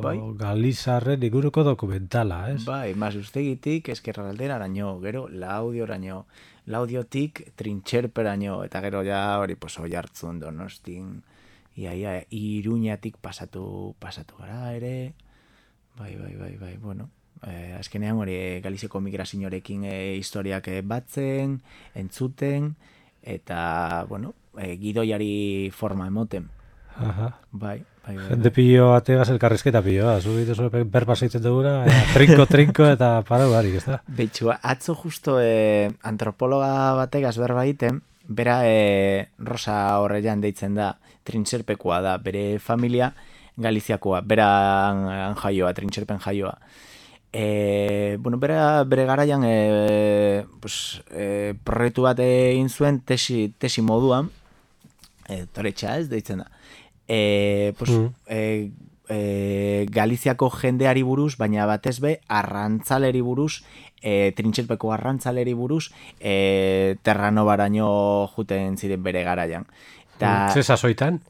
Bai. 0.03 0.19
Galizarren 0.37 1.25
iguruko 1.25 1.63
dokumentala, 1.65 2.43
ez? 2.51 2.59
Bai, 2.67 2.93
mas 2.93 3.15
ustegitik 3.17 3.89
eskerra 3.89 4.29
araño, 4.29 4.99
gero 5.01 5.27
laudio 5.29 5.85
araño, 5.85 6.25
laudiotik 6.67 7.55
trintxerperaino, 7.55 8.63
eta 8.63 8.81
gero 8.85 9.01
ja 9.01 9.39
hori 9.39 9.55
pues 9.55 9.79
oi 9.79 9.95
hartzun 9.95 10.39
donostin, 10.39 11.23
ia, 11.75 11.93
ia, 11.95 12.23
iruñatik 12.29 13.17
pasatu, 13.17 13.95
pasatu 13.99 14.37
gara 14.39 14.73
ere, 14.75 15.13
bai, 15.97 16.15
bai, 16.15 16.35
bai, 16.35 16.55
bai, 16.57 16.77
bueno, 16.77 17.09
eh, 17.47 17.75
azkenean 17.77 18.17
hori 18.17 18.35
eh, 18.35 18.61
Galiziako 18.63 19.01
migrazioarekin 19.01 19.85
eh, 19.85 20.15
historiak 20.17 20.67
eh, 20.67 20.81
batzen, 20.85 21.61
entzuten, 21.95 22.75
eta, 23.21 24.05
bueno, 24.09 24.33
eh, 24.57 24.77
gidoiari 24.77 25.71
forma 25.73 26.07
emoten, 26.07 26.49
Aha. 26.95 27.33
bai, 27.51 27.81
bai, 28.05 28.15
bai, 28.17 28.29
Jende 28.29 28.51
pillo 28.53 28.91
bategaz 28.91 29.29
elkarrizketa 29.33 29.81
pilloa, 29.81 30.19
zu 30.21 30.37
bituzu 30.37 30.69
berba 30.69 31.15
zeitzen 31.15 31.41
duguna, 31.41 31.79
eta 31.89 32.05
trinko, 32.13 32.45
trinko 32.45 32.85
eta 32.85 33.15
parau 33.27 33.49
barik, 33.51 33.79
ez 33.81 33.85
da? 33.87 34.01
Betxua, 34.07 34.59
atzo 34.61 34.93
justo 34.93 35.39
eh, 35.41 35.89
antropologa 36.05 36.93
bategaz 37.01 37.37
berba 37.41 37.65
egiten, 37.65 38.03
bera 38.27 38.61
eh, 38.65 39.29
Rosa 39.39 39.99
horrean 39.99 40.41
deitzen 40.41 40.75
da, 40.75 40.97
trintxerpekoa 41.23 42.01
da, 42.01 42.17
bere 42.17 42.59
familia 42.59 43.13
Galiziakoa, 43.57 44.21
bera 44.25 44.47
jaioa, 45.37 45.73
trintxerpen 45.77 46.17
jaioa. 46.19 46.55
E, 47.33 48.17
bueno, 48.19 48.37
bera, 48.37 48.83
bere 48.83 49.05
garaian 49.05 49.43
e, 49.45 50.45
pues, 50.61 51.01
e, 51.09 51.53
proiektu 51.65 52.03
bat 52.05 52.19
egin 52.21 52.69
zuen 52.69 52.99
tesi, 53.01 53.47
tesi 53.57 53.81
moduan, 53.81 54.29
e, 55.29 55.45
toretxa 55.53 55.97
ez 55.99 56.09
deitzen 56.09 56.43
da. 56.43 56.49
E, 57.07 57.73
pues, 57.77 57.89
Mm. 57.91 58.09
e, 58.27 58.71
e, 59.09 59.85
Galiziako 59.89 60.49
jendeari 60.49 61.03
buruz, 61.03 61.35
baina 61.37 61.65
batez 61.65 61.99
be, 61.99 62.19
arrantzaleri 62.27 63.21
buruz, 63.21 63.63
e, 64.03 64.33
trintxerpeko 64.35 64.91
arrantzaleri 64.93 65.53
buruz, 65.57 65.87
e, 66.19 66.95
terranobaraino 67.01 68.29
juten 68.35 68.77
ziren 68.77 69.03
bere 69.03 69.23
garaian. 69.23 69.65
Eta, 70.17 70.51
Ze 70.53 70.63
sasoitan? 70.63 71.21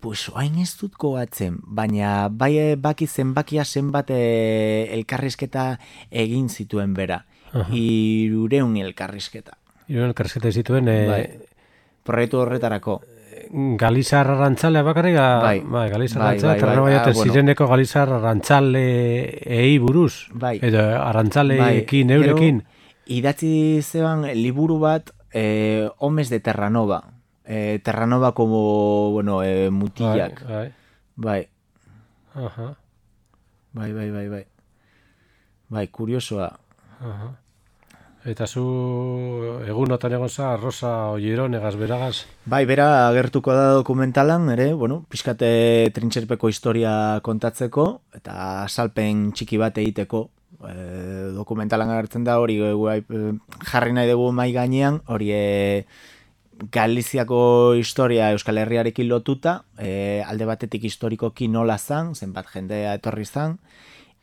pues, 0.00 0.28
oain 0.30 0.58
ez 0.62 0.76
dut 0.78 0.94
gogatzen, 0.94 1.56
baina 1.66 2.28
bai 2.30 2.52
e, 2.60 2.66
baki 2.78 3.08
zenbakia 3.10 3.64
zenbat 3.64 4.12
e, 4.14 4.86
elkarrizketa 4.94 5.80
egin 6.10 6.48
zituen 6.48 6.94
bera. 6.94 7.24
Aha. 7.52 7.66
Irureun 7.74 8.76
elkarrizketa. 8.76 9.56
Iron 9.88 10.12
elkarrizketa 10.12 10.52
zituen, 10.52 10.88
e, 10.88 10.96
Bai. 11.10 11.22
Proiektu 12.06 12.38
horretarako. 12.38 13.00
Galizar 13.78 14.26
arrantzalea 14.30 14.82
bakarrik, 14.82 15.16
a- 15.16 15.40
Bai. 15.42 15.60
bai, 15.60 15.88
Galizar 15.90 16.18
Bai, 16.22 16.28
arrantzalea, 16.38 16.56
bai, 16.56 16.66
bai. 16.76 16.82
baioten 16.82 17.10
Ah, 17.10 17.14
bueno. 17.14 17.32
zireneko 17.32 17.66
Galizar 17.68 18.08
arrantzaleei 18.12 19.78
buruz, 19.78 20.28
Bai. 20.34 20.58
edo 20.62 20.80
arrantzaleekin, 21.02 22.08
Bai, 22.08 22.16
eurekin. 22.16 22.64
idatzi 23.06 23.80
zeban 23.82 24.22
liburu 24.34 24.78
bat 24.80 25.10
eh, 25.32 25.88
Homes 25.98 26.28
de 26.30 26.40
Terranova. 26.40 27.02
Eh, 27.44 27.80
Terranova 27.84 28.32
como, 28.32 29.10
bueno, 29.12 29.42
eh, 29.42 29.70
mutilak. 29.70 30.42
Bai, 30.48 30.72
Bai, 31.14 31.48
aha, 32.34 32.76
bai, 33.72 33.92
bai, 33.92 34.10
bai, 34.10 34.28
bai. 34.28 34.46
Bai, 35.68 35.88
kuriosoa. 35.88 36.58
aha. 37.00 37.36
Eta 38.26 38.48
zu 38.50 38.62
egunotan 39.70 40.16
egon 40.16 40.30
za, 40.30 40.56
Rosa 40.58 41.12
Olleron 41.14 41.54
egaz 41.54 41.76
beragaz. 41.78 42.24
Bai, 42.50 42.64
bera 42.66 43.06
agertuko 43.06 43.52
da 43.54 43.68
dokumentalan, 43.78 44.48
ere, 44.50 44.72
bueno, 44.74 45.04
pixkate 45.12 45.92
trintxerpeko 45.94 46.50
historia 46.50 47.20
kontatzeko, 47.22 47.84
eta 48.18 48.66
salpen 48.66 49.28
txiki 49.30 49.60
bat 49.62 49.78
egiteko. 49.78 50.24
E, 50.66 50.74
dokumentalan 51.36 51.92
agertzen 51.94 52.26
da 52.26 52.40
hori 52.42 52.56
e, 52.58 52.72
e, 52.74 53.20
jarri 53.70 53.94
nahi 53.94 54.10
dugu 54.10 54.32
mai 54.34 54.50
gainean, 54.56 54.98
hori 55.06 55.30
e, 55.30 55.44
Galiziako 56.72 57.76
historia 57.78 58.32
Euskal 58.34 58.58
Herriarekin 58.58 59.06
lotuta, 59.06 59.60
e, 59.78 60.24
alde 60.26 60.50
batetik 60.50 60.88
historikoki 60.88 61.46
nola 61.52 61.78
zan, 61.78 62.16
zenbat 62.16 62.50
jendea 62.50 62.96
etorri 62.98 63.28
zan, 63.28 63.60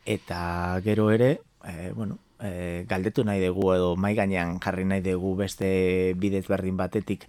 eta 0.04 0.42
gero 0.84 1.08
ere, 1.14 1.38
e, 1.64 1.92
bueno, 1.96 2.18
e, 2.40 2.84
galdetu 2.88 3.24
nahi 3.24 3.44
dugu 3.44 3.72
edo 3.74 3.94
mai 3.96 4.14
gainean 4.14 4.58
jarri 4.60 4.84
nahi 4.84 5.02
dugu 5.02 5.36
beste 5.36 6.14
bidez 6.16 6.46
berdin 6.48 6.76
batetik 6.76 7.28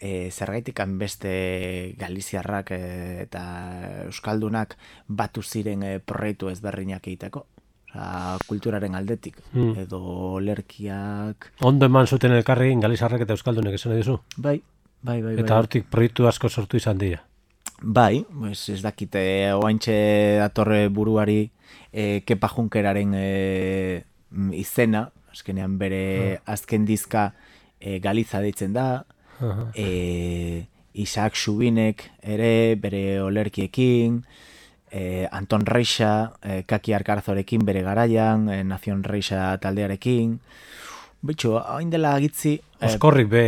e, 0.00 0.30
zergaitik 0.30 0.80
beste 0.98 1.94
Galiziarrak 1.98 2.70
e, 2.70 3.22
eta 3.22 3.42
Euskaldunak 4.06 4.76
batu 5.08 5.42
ziren 5.42 5.82
e, 5.82 5.98
proiektu 6.00 6.50
ezberdinak 6.50 7.06
egiteko. 7.06 7.46
Osa, 7.96 8.36
kulturaren 8.46 8.94
aldetik. 8.94 9.38
Hmm. 9.52 9.74
Edo 9.80 10.38
lerkiak... 10.40 11.52
Ondo 11.64 11.86
eman 11.86 12.06
zuten 12.06 12.32
elkarrekin 12.36 12.80
Galizarrak 12.80 13.24
eta 13.24 13.32
Euskaldunek 13.32 13.78
esan 13.78 13.92
nahi 13.92 14.02
duzu. 14.02 14.18
Bai, 14.36 14.60
bai, 15.02 15.22
bai. 15.22 15.34
Eta 15.38 15.54
bai. 15.54 15.58
hortik 15.62 15.88
proiektu 15.90 16.28
asko 16.28 16.48
sortu 16.48 16.76
izan 16.76 16.98
dira. 16.98 17.22
Bai, 17.82 18.24
pues 18.32 18.68
ez 18.72 18.80
dakite 18.82 19.52
oaintxe 19.52 19.96
datorre 20.40 20.88
buruari 20.88 21.50
e, 21.92 22.22
Kepa 22.24 22.48
Junkeraren 22.48 23.12
e, 23.14 24.04
izena, 24.52 25.10
azkenean 25.32 25.76
bere 25.78 26.40
azken 26.46 26.84
dizka 26.88 27.32
e, 27.80 27.98
Galiza 28.00 28.40
deitzen 28.40 28.72
da, 28.72 29.04
e, 29.74 30.66
Isaac 30.96 31.36
Subinek 31.36 32.10
ere 32.22 32.76
bere 32.80 33.20
olerkiekin, 33.20 34.22
e, 34.90 35.26
Anton 35.30 35.66
Reixa, 35.66 36.32
e, 36.42 36.62
Kaki 36.64 36.94
Arkarzorekin 36.96 37.64
bere 37.68 37.82
garaian, 37.82 38.48
e, 38.48 38.62
Nazion 38.64 39.04
Reixa 39.04 39.58
taldearekin, 39.60 40.38
Bitxo, 41.26 41.56
hain 41.58 41.90
dela 41.90 42.14
agitzi... 42.14 42.60
e, 42.80 42.86
Oskorrik 42.86 43.28
be 43.32 43.44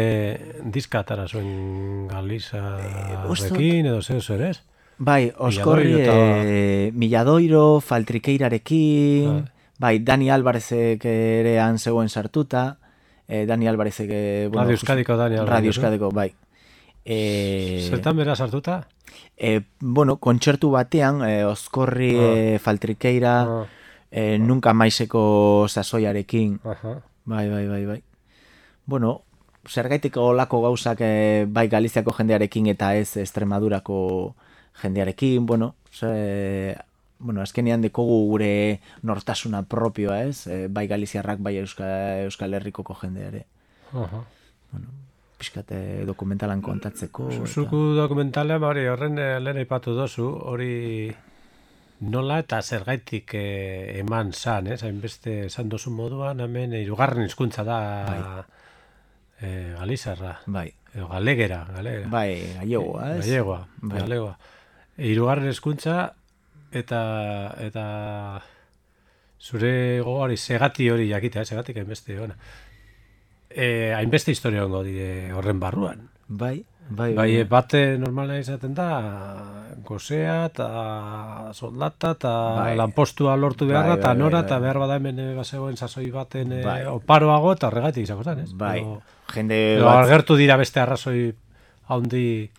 diska 0.73 1.03
atara 1.05 1.29
zuen 1.29 2.09
Galizarrekin 2.11 3.87
edo 3.87 4.01
zeu 4.03 4.21
zer 4.21 4.43
ez? 4.49 4.57
Bai, 4.99 5.31
Oskorri, 5.37 5.93
Milladoiro 5.93 6.49
e, 6.51 6.91
Milladoiro, 6.93 7.81
Faltrikeirarekin, 7.81 9.45
bai, 9.79 9.99
Dani 10.03 10.31
Alvarezek 10.31 11.05
ere 11.05 11.59
han 11.61 11.79
zegoen 11.79 12.09
sartuta, 12.09 12.79
e, 13.27 13.47
Dani 13.47 13.69
Alvarezek... 13.69 14.11
E, 14.11 14.51
Radio 14.53 14.77
Euskadiko 14.77 15.17
Dani 15.17 15.37
Alvarez, 15.37 15.55
Radio 15.55 15.71
eh? 15.71 15.75
Euskadiko, 15.75 16.11
bai. 16.11 16.33
E, 17.05 17.87
Zertan 17.89 18.17
bera 18.17 18.37
sartuta? 18.37 18.87
e, 19.37 19.63
bueno, 19.81 20.17
kontzertu 20.19 20.71
batean, 20.71 21.23
e, 21.25 21.45
Oskorri, 21.45 22.13
e, 22.17 22.59
Faltrikeira, 22.59 23.41
Ah, 23.43 23.67
e, 24.11 24.39
nunca 24.39 24.75
maiseko 24.75 25.67
sasoiarekin, 25.69 26.61
aha. 26.65 27.01
bai, 27.25 27.49
bai, 27.49 27.67
bai, 27.69 27.87
bai. 27.87 28.03
Bueno, 28.87 29.23
zergaitik 29.69 30.17
olako 30.17 30.63
gauzak 30.63 31.01
e, 31.01 31.47
bai 31.49 31.69
Galiziako 31.69 32.15
jendearekin 32.17 32.67
eta 32.73 32.95
ez 32.97 33.17
Extremadurako 33.21 34.35
jendearekin, 34.83 35.47
bueno, 35.47 35.75
ze, 35.93 36.77
bueno, 37.19 37.41
azkenean 37.43 37.83
dekogu 37.83 38.29
gure 38.31 38.81
nortasuna 39.03 39.63
propioa, 39.65 40.23
ez? 40.25 40.47
E, 40.47 40.69
bai 40.69 40.87
Galiziarrak, 40.87 41.39
bai 41.41 41.57
Euskal, 41.59 42.25
Euskal 42.29 42.55
Herrikoko 42.55 42.95
jendeare. 42.95 43.47
aha. 43.93 44.25
Piskate 45.39 46.05
dokumentalan 46.05 46.61
kontatzeko. 46.63 47.29
eta- 47.31 47.47
Zuku 47.47 47.95
dokumentalean, 47.95 48.63
hori 48.67 48.87
horren 48.91 49.19
eh, 49.23 49.39
lehen 49.41 49.57
aipatu 49.63 49.93
dozu, 49.95 50.27
hori 50.51 51.15
nola 52.01 52.41
eta 52.43 52.59
zergaitik 52.63 53.35
eh, 53.35 54.01
eman 54.01 54.33
zan, 54.33 54.67
ez? 54.67 54.83
Hainbeste 54.83 55.45
esan 55.47 55.69
dozu 55.69 55.91
moduan, 55.95 56.41
hemen 56.41 56.75
hirugarren 56.75 57.25
hizkuntza 57.27 57.63
da 57.65 57.79
eh, 59.41 59.75
Galizarra. 59.79 60.41
Bai, 60.47 60.73
Edo 60.95 61.07
galegera, 61.09 61.65
galegera. 61.71 62.09
bai, 62.09 62.55
gaiegoa, 62.59 63.17
ez? 63.17 63.25
Gallegoa, 63.27 63.67
Bai. 63.83 64.01
galegoa. 64.01 64.39
Hirugarren 64.99 65.47
hezkuntza 65.53 66.15
eta 66.73 67.55
eta 67.65 67.85
zure 69.41 70.01
gogoari 70.03 70.37
segati 70.37 70.89
hori 70.91 71.09
jakitea, 71.11 71.45
segatik 71.45 71.77
hainbeste 71.79 72.19
ona. 72.21 72.35
Eh, 73.51 73.93
hainbeste 73.97 74.31
historia 74.33 74.65
hongo 74.65 74.83
dire 74.85 75.33
horren 75.33 75.61
barruan. 75.61 76.09
Bai, 76.29 76.65
bai, 76.91 77.15
Bai, 77.17 77.31
e, 77.41 77.45
bate 77.49 77.97
normala 77.99 78.37
izaten 78.39 78.75
da, 78.77 78.89
gozea 79.89 80.35
eta 80.51 80.67
soldata 81.57 82.11
eta 82.19 82.33
Bai. 82.59 82.77
lanpostua 82.77 83.37
lortu 83.37 83.67
beharra 83.67 83.95
Bai, 83.95 83.99
eta 84.03 84.09
bai, 84.13 84.19
nora 84.19 84.39
bai, 84.43 84.45
eta 84.47 84.55
bai. 84.59 84.63
behar 84.67 84.79
bada 84.83 84.97
hemen 85.01 85.19
eh, 85.25 85.35
bazegoen 85.39 85.77
sasoi 85.81 86.11
baten 86.13 86.53
eh, 86.53 86.63
Bai. 86.65 86.83
oparoago 86.93 87.53
eta 87.55 87.69
horregatik 87.71 88.05
izango 88.05 88.25
zen, 88.25 88.41
ez? 88.45 88.53
bai. 88.53 88.81
Edo- 88.81 89.01
Jende 89.33 89.59
bat, 89.85 90.05
agertu 90.05 90.37
dira 90.37 90.57
beste 90.57 90.81
arrazoi 90.81 91.33
handi... 91.89 92.51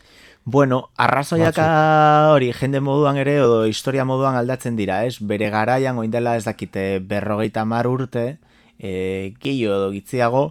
bueno, 0.49 0.89
arrazoiaka 0.97 2.31
hori 2.33 2.51
jende 2.53 2.79
moduan 2.81 3.17
ere 3.21 3.35
edo 3.37 3.65
historia 3.69 4.05
moduan 4.05 4.35
aldatzen 4.35 4.75
dira, 4.75 5.03
ez? 5.05 5.19
Bere 5.19 5.49
garaian 5.53 5.97
oindela 6.01 6.35
ez 6.37 6.45
dakite 6.45 6.99
berrogeita 6.99 7.65
mar 7.65 7.87
urte, 7.87 8.39
e, 8.79 9.35
gehiago 9.41 9.75
edo 9.75 9.91
gitziago, 9.91 10.43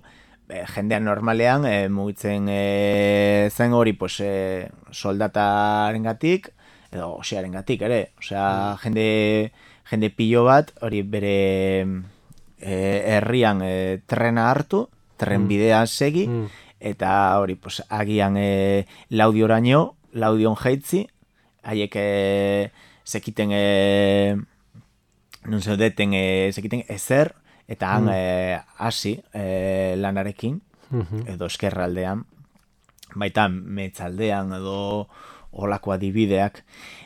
e, 0.48 0.62
jendean 0.74 1.04
normalean 1.08 1.66
e, 1.66 1.88
mugitzen 1.88 2.46
e, 2.52 3.48
zen 3.50 3.74
hori 3.74 3.92
pues, 3.92 4.20
e, 4.20 4.68
soldatarengatik 4.90 6.52
edo 6.92 7.14
osearengatik 7.18 7.82
ere. 7.88 8.12
Osea, 8.22 8.76
jende, 8.82 9.08
jende 9.90 10.10
pilo 10.10 10.44
bat 10.46 10.72
hori 10.80 11.02
bere 11.02 11.34
e, 12.60 12.78
herrian 13.16 13.62
e, 13.64 14.00
trena 14.06 14.50
hartu, 14.52 14.86
trenbidea 15.18 15.86
segi, 15.86 16.28
Mm. 16.28 16.46
Eta 16.80 17.38
hori, 17.38 17.54
pues, 17.54 17.82
agian 17.88 18.36
e, 18.36 18.86
laudioraino, 19.10 19.96
laudion 20.12 20.54
jaitzi, 20.56 21.06
haiek 21.62 21.92
e, 21.96 22.70
sekiten 23.04 23.50
e, 23.52 24.36
nun 25.48 25.62
zeudeten 25.62 26.12
e, 26.14 26.50
sekiten 26.52 26.84
ezer, 26.88 27.34
eta 27.68 27.94
han 27.96 28.08
e, 28.12 28.58
hasi 28.78 29.18
e, 29.34 29.94
lanarekin, 29.98 30.62
Mhm. 30.90 31.26
edo 31.28 31.44
eskerraldean, 31.46 32.22
baita 33.14 33.48
metzaldean 33.50 34.54
edo 34.56 35.08
olako 35.52 35.92
adibideak. 35.92 36.62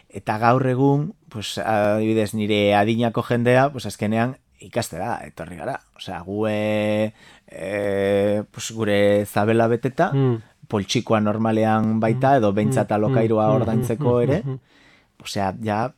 Eta 0.09 0.37
gaur 0.39 0.65
egun, 0.71 1.15
pues, 1.29 1.57
adibidez 1.59 2.33
nire 2.35 2.77
adinako 2.77 3.23
jendea, 3.27 3.71
pues, 3.73 3.87
azkenean 3.87 4.37
ikastera, 4.61 5.17
etorri 5.27 5.57
gara. 5.57 5.81
Osea, 5.97 6.21
gu 6.23 6.47
e, 7.53 8.41
e, 8.41 8.43
pues, 8.51 8.71
gure 8.73 9.25
zabela 9.27 9.67
beteta, 9.69 10.11
Mm. 10.13 10.37
poltsikoa 10.69 11.21
normalean 11.21 11.99
baita, 12.01 12.37
edo 12.39 12.53
behintzat 12.53 12.93
alokairua 12.93 13.49
mm, 13.51 13.57
ordaintzeko 13.61 14.13
mm, 14.17 14.23
ere. 14.23 14.43
mm, 14.45 14.51
mm. 14.51 14.59
Osea, 15.23 15.51
ja, 15.63 15.93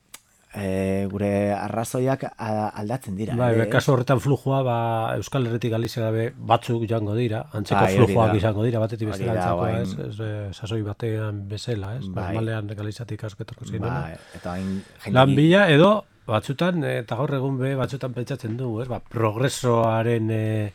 e, 0.55 1.07
gure 1.11 1.53
arrazoiak 1.55 2.25
aldatzen 2.39 3.15
dira. 3.17 3.37
Bai, 3.39 3.53
ere, 3.55 3.65
be, 3.65 3.69
kasu 3.71 3.93
horretan 3.95 4.21
flujua, 4.21 4.63
ba, 4.67 4.77
Euskal 5.17 5.47
Herretik 5.47 5.71
Galizia 5.73 6.11
be 6.11 6.33
batzuk 6.37 6.85
joango 6.91 7.15
dira, 7.15 7.45
antzeko 7.53 7.81
Bai, 7.81 7.95
flujuak 7.97 8.33
da. 8.33 8.37
izango 8.37 8.65
dira, 8.67 8.81
batetik 8.83 9.09
da, 9.09 9.15
antzekoa, 9.15 9.55
orain- 9.69 9.83
ez, 9.83 9.99
ez, 10.09 10.21
eh, 10.21 10.49
sasoi 10.53 10.83
batean 10.83 11.49
bezala, 11.49 11.95
ez? 11.97 12.09
Bai. 12.09 12.35
Normalean 12.35 12.67
Galiziatik 12.77 13.25
askoetorko 13.25 13.65
ziren. 13.65 13.89
Bai, 13.89 14.15
eta 14.35 14.53
hain 14.59 14.83
Lan 15.15 15.35
bila 15.37 15.69
edo 15.71 16.05
batzutan 16.27 16.83
eh, 16.85 16.99
eta 17.05 17.17
gaur 17.17 17.35
egun 17.35 17.59
be 17.59 17.75
batzutan 17.77 18.13
pentsatzen 18.13 18.57
dugu, 18.57 18.83
ez? 18.83 18.89
Ba, 18.89 18.99
progresoaren 19.01 20.31
e, 20.31 20.73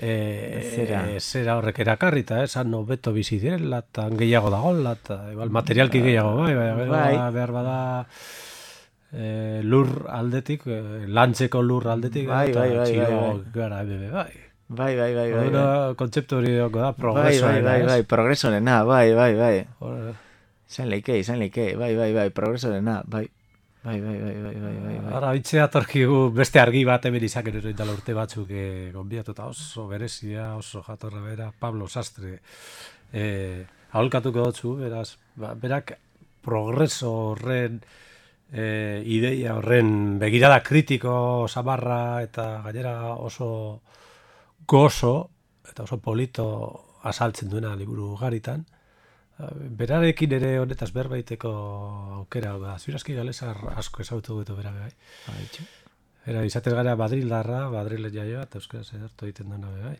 e, 0.00 0.72
Zera. 0.74 1.00
e, 1.10 1.20
zera 1.20 1.56
horrek 1.58 1.78
erakarrita, 1.84 2.42
ez? 2.44 2.56
Han 2.56 2.74
hobeto 2.74 3.12
bizi 3.12 3.38
direla, 3.42 3.78
eta 3.84 4.08
gehiago 4.10 4.50
dagoela, 4.50 4.92
eta 4.92 5.20
igual 5.32 5.50
materialki 5.50 6.00
gehiago, 6.02 6.36
bai, 6.42 6.54
bai, 6.54 6.68
bai, 6.76 6.88
Bai. 6.88 7.32
behar 7.34 7.52
bada 7.52 7.78
e, 9.12 9.60
lur 9.64 10.06
aldetik, 10.08 10.62
lantzeko 11.08 11.62
lur 11.62 11.88
aldetik, 11.88 12.28
Bai, 12.28 12.50
eta 12.50 12.60
bai, 12.60 12.76
bai, 12.76 12.92
bai, 12.96 13.08
bai. 13.14 13.40
gara, 13.54 13.82
ebe, 13.82 14.10
bai. 14.10 14.30
Bai, 14.68 14.94
bai, 14.98 15.14
bai, 15.14 15.30
bai. 15.32 15.44
Bueno, 15.48 15.64
bai. 15.64 15.94
kontzeptu 15.96 16.36
hori 16.42 16.52
dago 16.58 16.78
da, 16.78 16.90
Bai, 16.92 17.00
progresoa, 17.00 17.52
bai, 17.52 17.62
bai, 17.62 17.82
bai, 17.86 18.02
bai, 18.84 19.14
bai, 19.14 19.34
bai. 19.36 19.66
Hor- 19.80 20.14
Izan 20.68 20.90
leike, 20.92 21.14
izan 21.18 21.38
leike, 21.40 21.70
bai, 21.80 21.94
bai, 21.96 22.12
bai, 22.12 22.28
progresorena, 22.30 22.98
bai. 23.06 23.22
Bai, 23.24 23.30
bai, 23.84 24.00
bai, 24.00 24.16
bai, 24.20 24.34
bai, 24.42 24.54
bai, 24.54 24.74
bai. 24.84 25.14
Ara, 25.18 25.34
itxea 25.38 25.68
torkigu 25.72 26.28
beste 26.34 26.60
argi 26.60 26.84
bat 26.88 27.04
hemen 27.06 27.24
izan 27.24 27.46
gero 27.46 27.62
dela 27.62 27.94
urte 27.94 28.14
batzuk 28.16 28.50
e, 28.50 28.90
gonbiatuta 28.94 29.46
oso 29.48 29.86
berezia, 29.88 30.54
oso 30.56 30.82
jatorra 30.86 31.22
bera, 31.22 31.52
Pablo 31.58 31.88
Sastre. 31.88 32.38
E, 33.12 33.24
aholkatuko 33.92 34.50
dutzu, 34.50 34.74
beraz, 34.82 35.16
ba, 35.36 35.54
berak 35.54 35.94
progreso 36.44 37.12
horren 37.32 37.80
e, 38.52 39.02
ideia 39.04 39.56
horren 39.58 40.18
begirada 40.20 40.62
kritiko 40.64 41.46
samarra 41.48 42.22
eta 42.24 42.62
gainera 42.64 43.14
oso 43.14 43.82
gozo 44.66 45.30
eta 45.68 45.84
oso 45.84 45.98
polito 46.00 46.48
asaltzen 47.02 47.48
duena 47.48 47.74
liburu 47.76 48.16
garitan. 48.16 48.64
Berarekin 49.38 50.32
ere 50.34 50.56
honetaz 50.58 50.90
berbaiteko 50.94 51.50
aukera, 52.18 52.56
ba, 52.58 52.74
zirazki 52.78 53.14
galesar 53.14 53.60
asko 53.78 54.02
ezagutu 54.02 54.40
dut 54.40 54.56
bera 54.58 54.72
bai. 54.74 54.90
Bai. 55.28 55.44
Era, 56.28 56.44
izatez 56.44 56.74
gara 56.74 56.96
Madrildarra, 56.98 57.68
Madrilen 57.70 58.12
jaioa, 58.12 58.42
eta 58.48 58.58
euskaraz 58.58 58.88
edertu 58.96 59.28
egiten 59.28 59.54
dena 59.54 59.70
bai. 59.76 59.94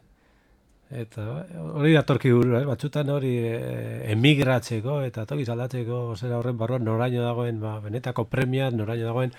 Eta 0.88 1.22
bai, 1.28 1.44
hori 1.78 1.92
datorki 1.94 2.32
guru, 2.32 2.56
eh? 2.58 2.64
batzutan 2.66 3.12
hori 3.12 3.34
eh, 3.44 4.10
emigratzeko 4.14 4.96
eta 5.04 5.26
tokiz 5.28 5.46
aldatzeko 5.52 6.00
zera 6.16 6.38
horren 6.40 6.56
barruan 6.58 6.84
noraino 6.88 7.22
dagoen, 7.22 7.60
ba, 7.60 7.76
benetako 7.84 8.24
premia, 8.32 8.70
noraino 8.72 9.06
dagoen 9.06 9.36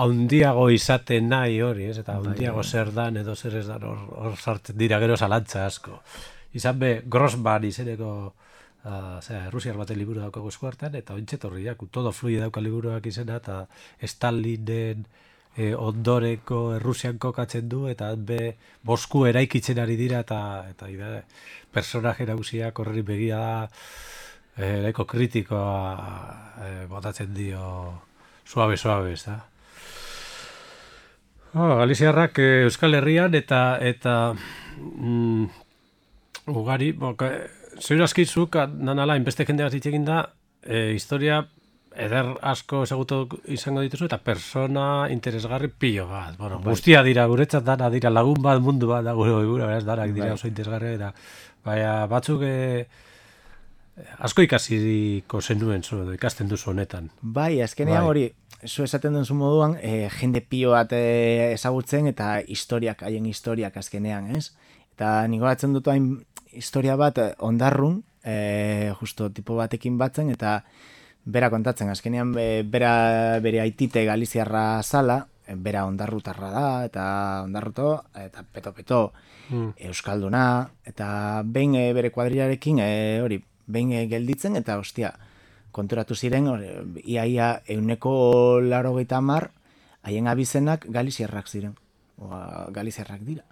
haundiago 0.00 0.68
izaten 0.70 1.28
nahi 1.34 1.60
hori, 1.60 1.90
ez? 1.90 1.98
Eta 2.04 2.16
haundiago 2.16 2.62
zer 2.62 2.94
dan 2.94 3.20
edo 3.20 3.36
zer 3.36 3.58
ez 3.60 3.66
dan 3.66 3.84
hor, 3.84 4.00
hor 4.14 4.38
sartzen 4.38 4.78
dira 4.78 5.02
gero 5.02 5.18
zalantza 5.18 5.66
asko. 5.66 6.00
Izan 6.56 6.78
be, 6.78 6.92
Grossman 7.04 7.66
izeneko 7.68 8.12
uh, 8.86 9.18
zera, 9.20 9.50
Rusiar 9.50 9.76
baten 9.76 9.98
liburu 9.98 10.22
daukago 10.22 10.48
eskuartean, 10.54 10.94
eta 10.94 11.16
ointxe 11.18 11.40
torriak, 11.42 11.82
todo 11.90 12.12
fluye 12.14 12.40
dauka 12.40 12.62
liburuak 12.62 13.06
izena, 13.10 13.40
eta 13.42 13.64
Stalinen 14.02 15.04
e, 15.56 15.72
ondoreko 15.74 16.60
Errusian 16.76 17.18
kokatzen 17.18 17.68
du, 17.68 17.86
eta 17.90 18.12
be 18.16 18.56
bosku 18.86 19.26
eraikitzen 19.26 19.80
ari 19.82 19.96
dira, 19.98 20.22
eta 20.24 20.40
eta 20.70 20.90
ida, 20.92 21.10
personaje 21.72 22.28
nagusiak 22.28 22.78
horri 22.78 23.02
begia 23.02 23.42
da, 23.42 23.68
e, 24.56 24.92
kritikoa 24.92 25.68
e, 26.62 26.72
botatzen 26.88 27.34
dio 27.34 27.66
suabe 28.46 28.76
suabe, 28.76 29.12
ez 29.12 29.24
da? 29.26 29.40
Oh, 31.56 31.76
Galiziarrak 31.78 32.38
eh, 32.38 32.64
Euskal 32.66 32.94
Herrian 32.98 33.34
eta 33.34 33.78
eta 33.80 34.34
mm, 34.76 35.46
ugari, 36.52 36.90
boka, 36.92 37.30
askizuk, 38.02 38.56
nanala, 38.78 39.16
inbeste 39.16 39.44
jendeaz 39.44 39.74
hitz 39.74 39.86
egin 39.86 40.04
da, 40.04 40.24
e, 40.62 40.92
historia 40.94 41.44
eder 41.96 42.34
asko 42.44 42.82
ezagutu 42.84 43.22
izango 43.52 43.80
dituzu 43.84 44.06
eta 44.10 44.18
persona 44.20 45.08
interesgarri 45.12 45.68
pilo 45.68 46.06
bat. 46.10 46.36
Bueno, 46.38 46.60
guztia 46.64 47.02
dira, 47.02 47.26
guretzat 47.26 47.64
dana 47.64 47.88
dira, 47.90 48.10
lagun 48.12 48.42
bat 48.42 48.60
mundu 48.60 48.90
bat 48.90 49.04
da 49.04 49.14
gure 49.16 49.32
gure, 49.46 49.64
beraz, 49.64 49.84
danak 49.84 50.12
dira 50.16 50.34
oso 50.34 50.48
interesgarri 50.48 50.94
eta 50.98 51.12
baina 51.64 52.06
batzuk 52.10 52.44
e, 52.44 52.86
asko 54.28 54.44
ikasiko 54.44 55.40
zenuen 55.40 55.82
zu, 55.82 56.02
edo 56.04 56.12
ikasten 56.16 56.52
duzu 56.52 56.70
honetan. 56.74 57.08
Bai, 57.22 57.62
azkenean 57.64 58.04
Bai. 58.04 58.10
hori, 58.10 58.26
zu 58.66 58.84
esaten 58.84 59.16
duzu 59.16 59.34
moduan, 59.38 59.78
e, 59.80 60.10
jende 60.20 60.44
pio 60.44 60.76
bat 60.76 60.92
e, 60.92 61.52
ezagutzen 61.54 62.12
eta 62.12 62.36
historiak, 62.44 63.06
haien 63.08 63.26
historiak 63.26 63.76
azkenean, 63.80 64.34
ez? 64.36 64.50
Eta 64.96 65.18
niko 65.28 65.48
batzen 65.48 65.76
dut 65.76 65.88
hain 65.92 66.10
historia 66.56 66.96
bat 66.96 67.18
eh, 67.18 67.30
ondarrun, 67.38 68.02
e, 68.24 68.92
justo 69.00 69.30
tipo 69.30 69.56
batekin 69.56 69.98
batzen, 69.98 70.30
eta 70.34 70.58
bera 71.24 71.50
kontatzen, 71.50 71.90
azkenean 71.90 72.32
be, 72.34 72.62
bera 72.62 73.38
bere 73.42 73.60
aitite 73.60 74.04
galiziarra 74.08 74.82
zala, 74.82 75.20
e, 75.46 75.54
bera 75.54 75.86
ondarrutarra 75.86 76.50
da, 76.50 76.66
eta 76.88 77.06
ondarruto, 77.44 77.96
eta 78.26 78.44
peto-peto 78.52 79.12
Mm. 79.48 79.74
euskalduna, 79.78 80.70
eta 80.84 81.42
behin 81.44 81.76
e, 81.78 81.92
bere 81.94 82.10
kuadrilarekin, 82.10 82.80
e, 82.82 83.20
hori, 83.22 83.38
behin 83.66 83.92
e, 83.94 84.06
gelditzen, 84.10 84.56
eta 84.58 84.78
ostia, 84.82 85.12
konturatu 85.70 86.16
ziren, 86.16 86.48
hori, 86.50 86.70
iaia 87.04 87.60
euneko 87.68 88.60
laro 88.60 88.96
mar, 89.20 89.50
haien 90.02 90.26
abizenak 90.26 90.86
galiziarrak 90.88 91.48
ziren. 91.48 91.76
Oa, 92.18 92.66
galiziarrak 92.72 93.20
dira. 93.20 93.44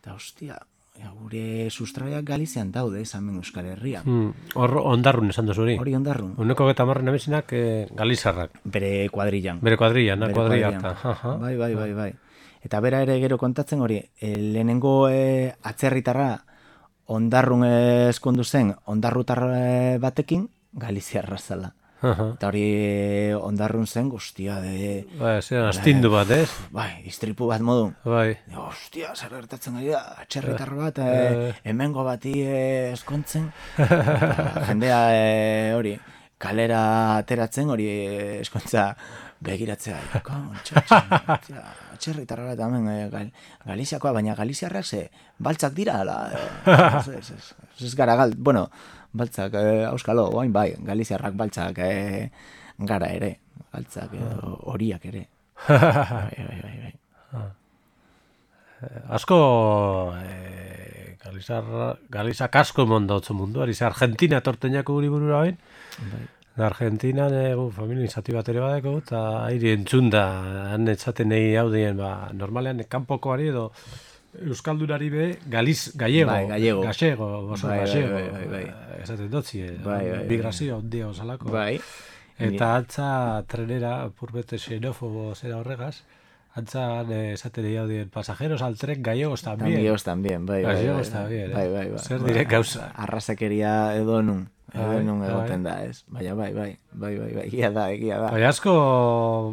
Eta 0.00 0.14
ostia, 0.14 0.58
ja, 1.00 1.10
gure 1.16 1.70
sustraiak 1.70 2.24
galizian 2.28 2.70
daude, 2.72 3.00
esamen 3.02 3.40
Euskal 3.40 3.70
Herrian. 3.72 4.04
Mm. 4.04 4.50
Hor 4.60 4.76
ondarrun 4.92 5.32
esan 5.32 5.48
duzu 5.48 5.64
hori. 5.64 5.78
Hori 5.80 5.94
ondarrun. 5.96 6.34
Uneko 6.42 6.68
geta 6.68 6.86
marren 6.88 7.08
abezinak 7.08 7.54
e, 7.56 7.62
galizarrak. 7.96 8.60
bere 8.64 9.08
kuadrilan. 9.12 9.62
Bere 9.64 9.80
kuadrilla, 9.80 10.16
na 10.16 10.30
kuadrilla. 10.32 10.74
kuadrillan. 10.76 11.40
Bai, 11.40 11.56
bai, 11.56 11.74
bai, 11.74 11.90
bai. 11.94 12.12
Eta 12.60 12.80
bera 12.84 13.00
ere 13.06 13.16
gero 13.22 13.38
kontatzen 13.40 13.80
hori, 13.80 13.98
e, 14.20 14.34
lehenengo 14.36 15.08
e, 15.08 15.54
atzerritarra 15.62 16.30
ondarrun 17.10 17.64
eskondu 17.66 18.44
zen, 18.44 18.74
ondarrutar 18.84 19.44
batekin, 19.98 20.48
galiziarra 20.72 21.38
zala. 21.38 21.74
Eta 22.00 22.48
hori 22.48 22.64
ondarrun 23.36 23.86
zen 23.86 24.08
guztia 24.08 24.56
de... 24.64 25.04
Bai, 25.18 25.34
zer, 25.42 25.66
astindu 25.68 26.08
bat, 26.12 26.30
ez? 26.32 26.48
Bai, 26.72 26.88
istripu 27.10 27.50
bat 27.50 27.60
modu. 27.60 27.90
Bai. 28.08 28.38
Hostia, 28.56 29.12
zer 29.14 29.34
gertatzen 29.34 29.76
ari 29.76 29.92
da, 29.92 30.00
atxerritar 30.22 30.72
bat, 30.78 31.02
e, 31.04 31.50
hemengo 31.68 32.04
bati 32.06 32.32
e, 32.40 32.62
eskontzen. 32.94 33.50
Eta 33.84 34.64
jendea 34.70 35.00
e, 35.12 35.74
hori, 35.76 35.92
kalera 36.40 36.80
ateratzen 37.18 37.68
hori 37.74 37.90
eskontza 38.40 38.94
begiratzea. 39.44 39.98
Atxerritar 42.00 42.40
bat 42.46 42.62
hemen 42.64 42.88
e, 42.88 42.96
gal, 43.12 43.28
Galiziakoa, 43.68 44.14
baina 44.16 44.36
Galiziarrak 44.38 44.88
ze 44.88 45.02
baltzak 45.38 45.76
dira, 45.76 46.00
ala. 46.00 46.16
Ez, 47.00 47.08
ez, 47.08 47.30
ez, 47.36 47.84
ez 47.84 47.94
gal, 47.96 48.34
bueno, 48.36 48.70
baltzak, 49.12 49.54
e, 49.54 49.84
auskalo, 49.90 50.28
oain 50.36 50.52
bai, 50.52 50.70
Galiziarrak 50.86 51.36
baltzak 51.38 51.78
e, 51.84 52.30
gara 52.78 53.10
ere, 53.12 53.36
baltzak 53.72 54.14
e, 54.14 54.24
horiak 54.72 55.06
ere. 55.12 55.26
Bai, 55.68 56.32
bai, 56.40 56.58
bai, 56.64 56.76
bai. 56.80 56.94
Asko 59.12 60.14
eh, 60.16 61.16
Galizar, 61.20 61.64
Galizak 62.08 62.56
asko 62.56 62.86
mondotzu 62.88 63.34
munduari, 63.36 63.74
ze 63.74 63.84
Argentina 63.84 64.38
etorteinako 64.40 64.94
guri 64.94 65.08
burura 65.08 65.42
bain. 65.42 65.58
bai. 65.98 66.26
Da 66.56 66.66
Argentina 66.66 67.28
egu 67.28 67.70
familia 67.70 68.04
izati 68.08 68.32
bat 68.32 68.48
ere 68.48 68.60
badeko, 68.60 68.96
eta 69.04 69.20
airi 69.44 69.70
entzunda, 69.74 70.24
han 70.72 70.88
etzaten 70.88 71.32
egi 71.32 71.54
hau 71.56 71.68
dien, 71.70 71.96
ba, 71.96 72.30
normalean 72.32 72.82
kanpokoari 72.88 73.48
edo 73.52 73.70
Euskaldunari 74.32 75.10
be, 75.10 75.38
galiz, 75.50 75.90
gallego, 75.96 76.30
Bai, 76.30 76.46
gallego. 76.46 76.82
gallego, 76.82 77.26
oso 77.50 77.66
Bai, 77.66 77.78
bai, 77.80 77.86
gallego, 77.88 78.14
bai, 78.14 78.28
bai, 78.30 78.46
bai. 78.48 79.02
esaten 79.02 79.30
dutzi, 79.30 79.60
eh, 79.60 79.76
Bai, 79.84 80.04
bai, 80.08 80.18
bai. 80.18 80.28
migrazio 80.28 80.76
handia 80.78 81.08
osalako. 81.08 81.50
Bai, 81.50 81.80
Eta 82.38 82.76
atza 82.76 83.44
trenera, 83.46 84.08
purbete 84.16 84.56
xenofobo 84.56 85.34
zera 85.34 85.58
horregaz, 85.58 86.04
atza 86.54 87.02
eh, 87.02 87.32
esaten 87.34 87.64
dira 87.64 87.86
dien 87.86 88.08
pasajeros 88.08 88.62
al 88.62 88.78
tren 88.78 89.02
gallegos 89.02 89.42
también. 89.42 89.74
Tambios 89.74 90.04
también, 90.04 90.46
bai, 90.46 90.62
bai, 90.62 90.74
Gallegos 90.74 91.10
bai, 91.10 91.20
también, 91.20 91.50
eh? 91.50 91.54
bai, 91.54 91.68
bai, 91.68 91.88
bai. 91.90 91.98
Zer 91.98 92.18
Bai, 92.20 92.32
dire 92.32 92.44
gauza. 92.44 92.92
Arrazakeria 92.96 93.94
edo 93.96 94.22
nun, 94.22 94.48
edo 94.48 94.59
Bai, 94.74 95.00
nun 95.04 95.18
bai. 95.20 95.30
egoten 95.30 95.64
da, 95.66 95.74
ez? 95.82 96.04
Baina, 96.06 96.34
bai, 96.38 96.52
bai, 96.54 96.70
bai, 96.92 97.12
bai, 97.18 97.32
bai, 97.34 97.46
egia 97.48 97.70
da, 97.74 97.88
egia 97.90 98.20
da. 98.22 98.30
Bai, 98.30 98.44
asko 98.46 98.74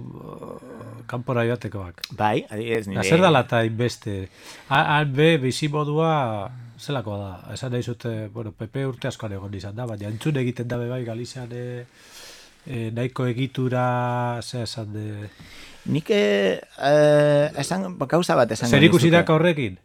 eh, 0.03 1.01
kanpora 1.09 1.45
joatekoak. 1.47 2.05
Bai, 2.19 2.45
adibidez, 2.49 2.85
nire... 2.91 3.05
Zer 3.07 3.23
dala 3.23 3.43
eta 3.47 3.63
inbeste? 3.65 4.17
Han 4.69 5.13
be, 5.17 5.33
bizimodua 5.41 6.13
zelakoa 6.77 7.17
da. 7.21 7.31
Esan 7.55 7.73
nahi 7.73 7.83
zute, 7.83 8.13
bueno, 8.33 8.53
PP 8.53 8.85
urte 8.91 9.09
askoan 9.09 9.33
egon 9.37 9.57
izan 9.57 9.77
da, 9.77 9.87
baina 9.89 10.11
entzun 10.11 10.37
egiten 10.43 10.69
dabe 10.69 10.89
bai 10.91 11.01
Galizian 11.07 11.49
e, 11.51 11.65
e, 12.65 12.89
nahiko 12.93 13.25
egitura, 13.31 13.87
ze 14.43 14.61
esan 14.67 14.93
de... 14.93 15.07
Nik 15.87 16.09
eh, 16.11 16.59
eh, 16.83 17.59
esan, 17.63 17.93
gauza 18.11 18.35
bat 18.35 18.51
esan 18.51 18.69
Zer 18.69 18.83
ikusi 18.83 19.09
horrekin? 19.15 19.77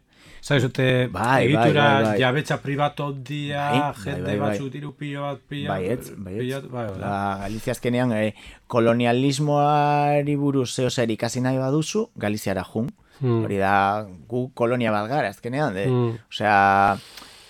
Zai 0.43 0.59
zute, 0.59 1.07
Bai, 1.07 1.45
egitura 1.45 1.83
bai, 1.83 1.93
bai, 1.93 2.03
bai. 2.03 2.19
jabetza 2.19 2.57
pribato 2.59 3.05
ondia, 3.07 3.61
Bai, 3.69 3.79
bai, 3.79 4.01
jende 4.03 4.23
bai, 4.25 4.39
bai. 4.39 4.49
batzu 4.49 4.65
diru 4.69 4.89
pilo 4.99 5.21
bat 5.23 5.39
pila, 5.47 5.69
Baietz, 5.77 6.09
baietz. 6.17 6.41
pila- 6.43 6.61
bai, 6.73 6.87
bai. 6.89 6.99
La, 6.99 7.37
Galizia 7.43 7.71
azkenean, 7.71 8.11
eh, 8.11 8.33
kolonialismoari 8.67 10.35
buruz 10.35 10.67
zeo 10.75 10.89
zer 10.89 11.09
ikasi 11.15 11.39
nahi 11.41 11.57
baduzu, 11.57 12.09
Galiziara 12.15 12.63
jun. 12.73 12.91
Hmm. 13.21 13.43
Hori 13.45 13.57
da, 13.61 14.05
gu 14.27 14.49
kolonia 14.53 14.91
bat 14.91 15.07
gara, 15.07 15.29
azkenean, 15.29 15.73
de, 15.73 15.85
Hmm. 15.87 16.17
osea, 16.29 16.97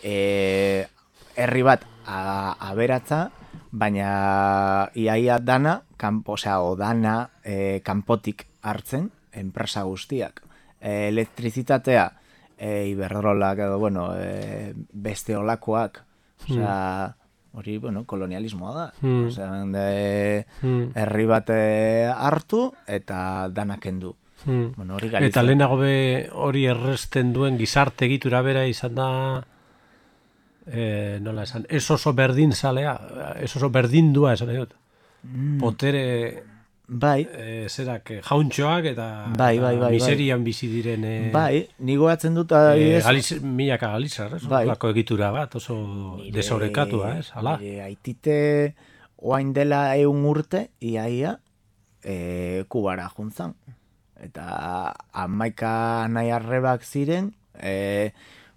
eh, 0.04 0.86
herri 1.36 1.64
bat 1.64 1.86
a, 2.06 2.56
aberatza, 2.70 3.32
baina 3.72 4.90
iaia 4.94 5.40
dana, 5.40 5.82
kanpo, 5.98 6.34
osea, 6.34 6.60
o 6.62 6.76
dana 6.76 7.30
eh, 7.44 7.82
kanpotik 7.84 8.46
hartzen, 8.62 9.10
enpresa 9.32 9.82
guztiak. 9.84 10.44
Eh, 10.80 11.08
elektrizitatea, 11.10 12.12
eh, 12.58 12.88
iberdrolak 12.90 13.60
edo, 13.60 13.80
bueno, 13.80 14.14
eh, 14.18 14.74
beste 14.76 15.36
olakoak, 15.38 16.04
osea, 16.50 17.16
hori, 17.54 17.78
bueno, 17.78 18.06
kolonialismoa 18.06 18.74
da. 18.74 18.94
Hmm. 19.02 19.28
Osea, 19.28 19.52
de, 19.66 20.46
Hmm. 20.62 20.92
herri 20.96 21.26
bat 21.26 21.50
eh, 21.50 22.12
hartu 22.14 22.72
eta 22.88 23.50
dana 23.50 23.78
kendu. 23.80 24.16
Hmm. 24.46 24.74
Bueno, 24.76 24.96
hori 24.96 25.10
Galizia. 25.10 25.30
Eta 25.30 25.44
lehenago 25.44 25.78
be 25.78 26.30
hori 26.34 26.66
erresten 26.68 27.32
duen 27.34 27.58
gizarte 27.58 28.06
egitura 28.06 28.42
bera 28.42 28.66
izan 28.68 28.96
da 28.96 29.10
eh, 30.66 31.20
nola 31.22 31.44
esan, 31.44 31.66
ez 31.70 31.84
oso 31.92 32.14
berdin 32.14 32.52
zalea, 32.54 32.94
ez 33.40 33.56
oso 33.56 33.70
berdin 33.70 34.12
dua 34.14 34.34
esan 34.34 34.52
dut. 34.56 34.74
Mm. 35.24 35.60
Potere 35.60 36.44
Bai, 36.86 37.24
eh, 37.32 37.68
zerak 37.70 38.10
eh, 38.12 38.22
jauntxoak 38.22 38.90
eta, 38.92 39.06
Bai, 39.38 39.58
bai, 39.58 39.78
bai, 39.78 39.78
bai. 39.86 39.92
miserian 39.96 40.44
bizi 40.44 40.68
diren 40.68 41.06
eh, 41.08 41.30
bai, 41.32 41.62
ni 41.80 41.96
goatzen 41.96 42.36
dut 42.36 42.52
adibidez, 42.52 43.06
galiz, 43.06 43.40
milaka 43.42 43.94
galizar, 43.94 44.36
ez? 44.36 44.44
Bai. 44.52 44.66
Olako 44.68 44.92
egitura 44.92 45.32
bat, 45.32 45.56
oso 45.56 45.78
desorekatua, 46.36 47.14
ez? 47.22 47.30
Hala? 47.38 47.56
Nire 47.62 47.86
aitite 47.86 48.36
oain 49.24 49.54
dela 49.56 49.96
eun 49.96 50.26
urte, 50.28 50.68
iaia, 50.84 51.38
e, 52.04 52.66
kubara 52.68 53.08
juntzan. 53.16 53.56
Eta 54.20 54.92
amaika 55.24 55.74
nahi 56.12 56.32
arrebak 56.36 56.84
ziren, 56.84 57.32
e, 57.56 58.12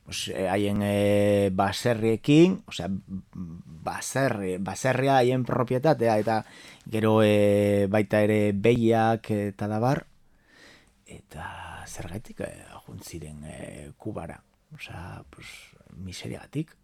pues, 0.05 0.27
haien 0.35 0.83
e, 0.83 1.51
baserriekin, 1.55 2.61
osea, 2.67 2.91
baserri, 3.87 4.57
baserria 4.59 5.21
haien 5.21 5.45
propietatea, 5.47 6.19
eta 6.23 6.41
gero 6.91 7.21
e, 7.23 7.87
baita 7.93 8.25
ere 8.27 8.41
behiak 8.53 9.31
eta 9.37 9.71
dabar, 9.71 10.03
eta 11.07 11.47
zergatik 11.87 12.43
e, 12.43 12.51
juntziren 12.87 13.45
e, 13.47 13.59
kubara. 13.97 14.41
Osea, 14.75 15.23
pues, 15.31 15.47
miseriagatik. 16.03 16.75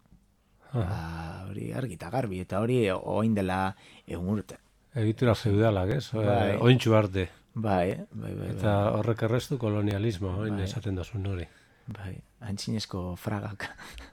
Ba, 0.73 1.45
hori 1.49 1.67
argi 1.77 1.99
eta 1.99 2.09
garbi, 2.09 2.39
eta 2.41 2.63
hori 2.63 2.87
oin 2.89 3.35
dela 3.37 3.75
egun 4.07 4.39
urte. 4.39 4.57
Egitura 4.97 5.35
feudalak, 5.37 5.91
ez? 5.99 6.05
Bai. 6.15 6.25
Bai. 6.25 6.55
Ointxu 6.69 6.95
arte. 6.97 7.27
Bai, 7.53 7.93
bai, 8.09 8.31
bai, 8.31 8.33
bai. 8.39 8.47
Eta 8.55 8.73
horrek 8.97 9.27
errestu 9.27 9.59
kolonialismo, 9.61 10.31
oin 10.41 10.57
Bai. 10.57 10.65
esaten 10.65 10.97
dazun 10.97 11.27
hori. 11.29 11.45
bai. 11.93 12.15
Antxinezko 12.41 13.15
fragak. 13.15 13.69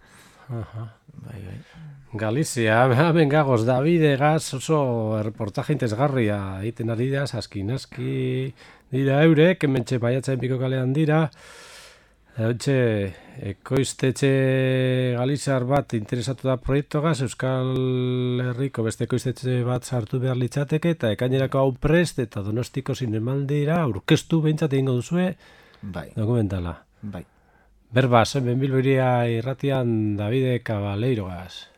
Aha. 0.50 0.86
bai, 1.14 1.40
bai. 1.46 1.58
Galizia, 2.18 2.82
hemen 3.08 3.30
gagoz, 3.30 3.62
Davide 3.68 4.16
gaz 4.18 4.54
oso 4.58 5.22
reportaje 5.22 5.72
interesgarria 5.76 6.38
egiten 6.60 6.90
ari 6.90 7.10
da, 7.12 7.24
askin 7.38 7.70
aski 7.76 8.52
dira 8.90 9.22
eurek, 9.22 9.62
hementxe 9.64 10.00
baiatzen 10.02 10.40
piko 10.42 10.58
kalean 10.58 10.92
dira, 10.96 11.28
Hautxe, 12.40 12.74
ekoiztetxe 13.50 14.28
Galizar 15.18 15.64
bat 15.68 15.92
interesatu 15.98 16.46
da 16.48 16.54
proiektogaz, 16.62 17.18
Euskal 17.26 17.72
Herriko 18.44 18.84
beste 18.86 19.04
ekoiztetxe 19.04 19.58
bat 19.66 19.84
sartu 19.84 20.20
behar 20.22 20.38
litzateke, 20.38 20.94
eta 20.96 21.10
ekainerako 21.16 21.60
hau 21.60 21.72
prest, 21.74 22.22
eta 22.22 22.44
donostiko 22.46 22.94
zinemaldira, 22.94 23.82
aurkeztu 23.82 24.40
behintzat 24.46 24.72
egingo 24.78 24.94
duzue 25.00 25.34
Bai, 25.82 26.08
dokumentala. 26.16 26.78
bai. 27.02 27.24
Berbaz, 27.90 28.36
hemen 28.38 28.60
bilberia 28.62 29.26
irratian 29.26 29.88
Davide 30.16 30.60
Cabaleirogas. 30.62 31.69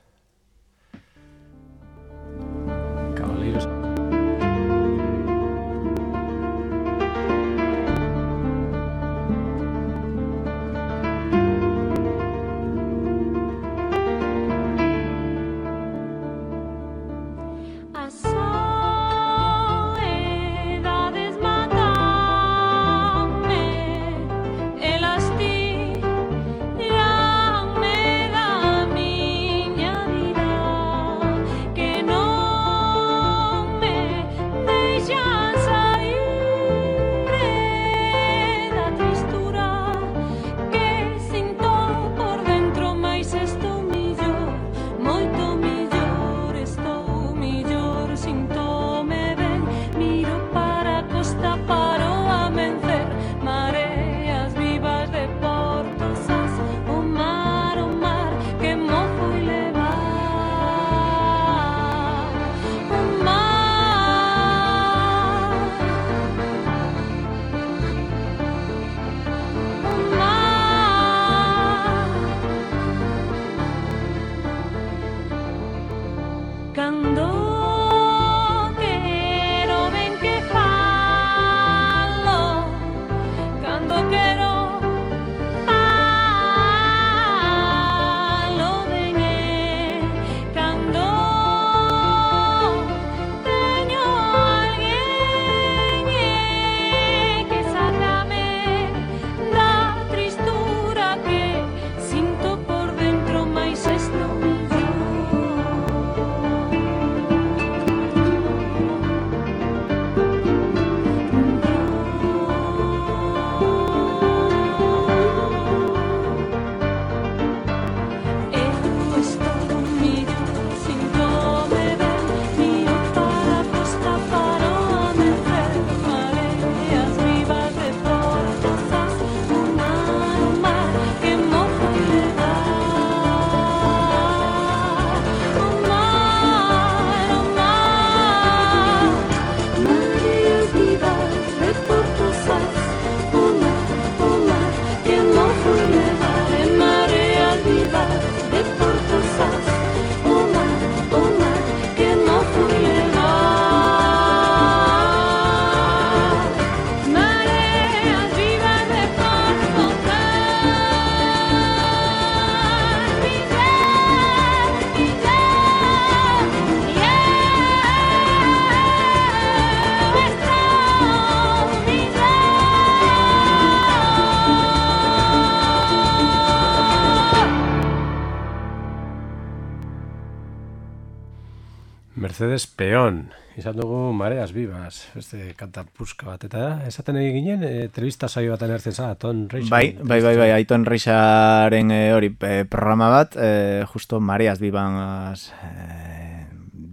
Mercedes 182.42 182.66
Peon, 182.74 183.28
izan 183.54 183.76
dugu 183.78 184.10
Mareas 184.18 184.50
Vivas, 184.50 185.04
beste 185.14 185.52
kanta 185.54 185.84
puska 185.86 186.26
bat, 186.26 186.42
eta 186.48 186.80
esaten 186.88 187.20
egin 187.20 187.36
ginen, 187.36 187.60
e, 187.62 187.84
telebista 187.94 188.26
saio 188.26 188.50
baten 188.50 188.72
ertzen 188.74 188.96
za, 188.96 189.12
Ton 189.14 189.44
Reixo. 189.52 189.70
Bai, 189.70 189.92
bai, 190.02 190.18
bai, 190.24 190.32
bai, 190.40 190.48
Aiton 190.56 190.82
Reixaren 190.82 191.92
eh, 191.94 192.08
hori 192.10 192.32
eh, 192.48 192.64
programa 192.66 193.12
bat, 193.12 193.36
eh, 193.38 193.84
justo 193.92 194.18
Mareas 194.18 194.58
Vivas 194.58 195.52
eh, 195.68 196.48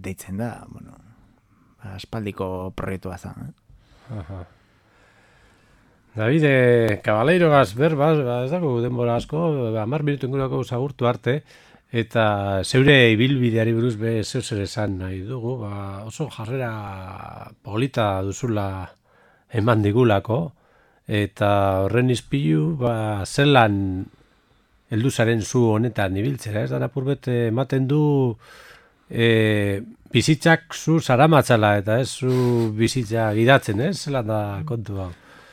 deitzen 0.06 0.38
da, 0.38 0.52
bueno, 0.70 0.94
aspaldiko 1.96 2.70
proiektua 2.78 3.18
zen. 3.18 3.48
Eh? 3.48 4.14
Aha. 4.20 4.38
Davide, 6.20 7.00
Cabaleiroaz 7.02 7.72
berbaz, 7.74 8.20
ba, 8.22 8.38
ez 8.44 8.54
dago 8.54 8.76
denbora 8.84 9.18
asko, 9.18 9.42
amar 9.82 10.06
minutu 10.06 10.30
ingurako 10.30 10.62
zagurtu 10.62 11.10
arte, 11.10 11.40
eta 11.90 12.62
zeure 12.62 13.10
ibilbideari 13.12 13.74
buruz 13.74 13.96
be 13.98 14.22
zeu 14.22 14.42
zer 14.42 14.62
esan 14.62 14.98
nahi 14.98 15.20
dugu, 15.26 15.56
ba, 15.64 16.04
oso 16.06 16.28
jarrera 16.30 17.50
polita 17.62 18.22
duzula 18.22 18.86
eman 19.50 19.82
digulako, 19.82 20.40
eta 21.06 21.50
horren 21.86 22.10
izpilu, 22.14 22.76
ba, 22.78 23.24
zelan 23.26 24.06
helduzaren 24.90 25.42
zu 25.42 25.64
honetan 25.74 26.16
ibiltzera, 26.16 26.62
ez 26.62 26.70
da 26.70 26.78
napurbet 26.82 27.26
ematen 27.50 27.88
du 27.90 28.02
e, 29.10 29.82
bizitzak 30.12 30.74
zu 30.74 31.00
zaramatzala 31.00 31.76
eta 31.82 31.98
ez 32.02 32.10
zu 32.10 32.70
bizitza 32.78 33.32
gidatzen, 33.34 33.82
ez? 33.86 33.96
Zelan 34.06 34.30
da 34.30 34.40
kontu 34.66 35.02
hau. 35.02 35.10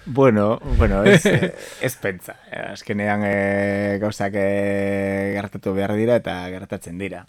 Bueno, 0.09 0.59
bueno, 0.77 1.03
ez, 1.03 1.25
ez 1.81 1.95
pentsa. 1.99 2.37
Azkenean 2.71 3.25
e, 3.27 3.97
gauzak 3.99 4.37
e, 4.39 5.33
gertatu 5.35 5.73
behar 5.75 5.91
dira 5.99 6.15
eta 6.21 6.37
gertatzen 6.47 6.95
dira. 7.01 7.25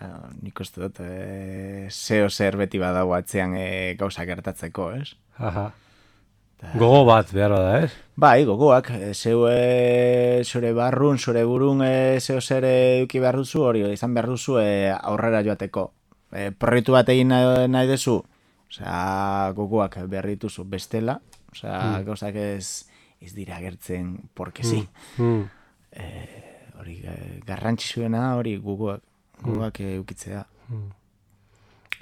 E, 0.00 0.08
nik 0.40 0.62
uste 0.64 0.80
dut, 0.80 1.02
e, 1.04 1.90
zeo 1.92 2.30
zer 2.30 2.56
beti 2.56 2.80
badago 2.80 3.12
atzean 3.18 3.52
e, 3.60 3.66
gauzak 4.00 4.30
gertatzeko, 4.32 4.92
ez? 4.96 5.12
Aha. 5.36 5.66
Gogo 6.78 7.02
bat 7.04 7.28
behar 7.34 7.52
da, 7.52 7.74
ez? 7.82 7.90
Bai, 8.16 8.46
gogoak, 8.48 8.88
zeu 9.12 9.44
e, 9.50 10.40
zure 10.46 10.70
barrun, 10.72 11.18
zure 11.18 11.42
burun 11.44 11.82
e, 11.84 12.20
zeo 12.20 12.40
zer 12.40 12.64
euki 12.70 13.20
behar 13.20 13.36
duzu 13.42 13.66
hori, 13.66 13.82
izan 13.92 14.14
behar 14.14 14.30
duzu 14.30 14.56
e, 14.62 14.88
aurrera 14.94 15.42
joateko. 15.44 15.90
E, 16.32 16.48
proiektu 16.56 16.96
bat 16.96 17.12
egin 17.12 17.28
nahi, 17.34 17.68
nahi 17.68 17.92
duzu, 17.92 18.22
osea, 18.70 19.52
gogoak 19.58 19.98
behar 20.08 20.30
dituzu 20.32 20.64
bestela, 20.64 21.18
osea, 21.52 21.78
mm. 21.78 22.04
gauzak 22.08 22.38
ez, 22.40 22.88
ez 23.20 23.32
dira 23.34 23.58
gertzen 23.62 24.16
porque 24.34 24.64
sí. 24.64 24.82
Mm. 25.18 25.44
E, 25.92 26.08
hori, 26.80 26.98
e, 27.04 27.14
garrantzitsuena 27.46 28.34
hori 28.38 28.56
gogoak, 28.56 29.02
gogoak 29.42 29.80
mm. 29.80 29.94
eukitzea. 30.00 30.42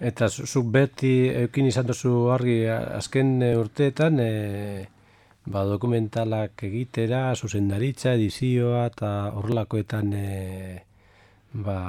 Eta 0.01 0.31
zu- 0.31 0.47
zuk 0.47 0.71
beti 0.73 1.29
eukin 1.43 1.67
izan 1.69 1.91
duzu 1.91 2.31
argi 2.33 2.63
azken 2.71 3.43
e, 3.43 3.51
urteetan 3.59 4.21
e, 4.23 4.31
ba, 5.47 5.65
dokumentalak 5.69 6.63
egitera, 6.69 7.35
zuzendaritza, 7.35 8.15
edizioa 8.15 8.87
eta 8.93 9.11
horrelakoetan 9.37 10.15
e, 10.17 10.31
ba, 11.53 11.81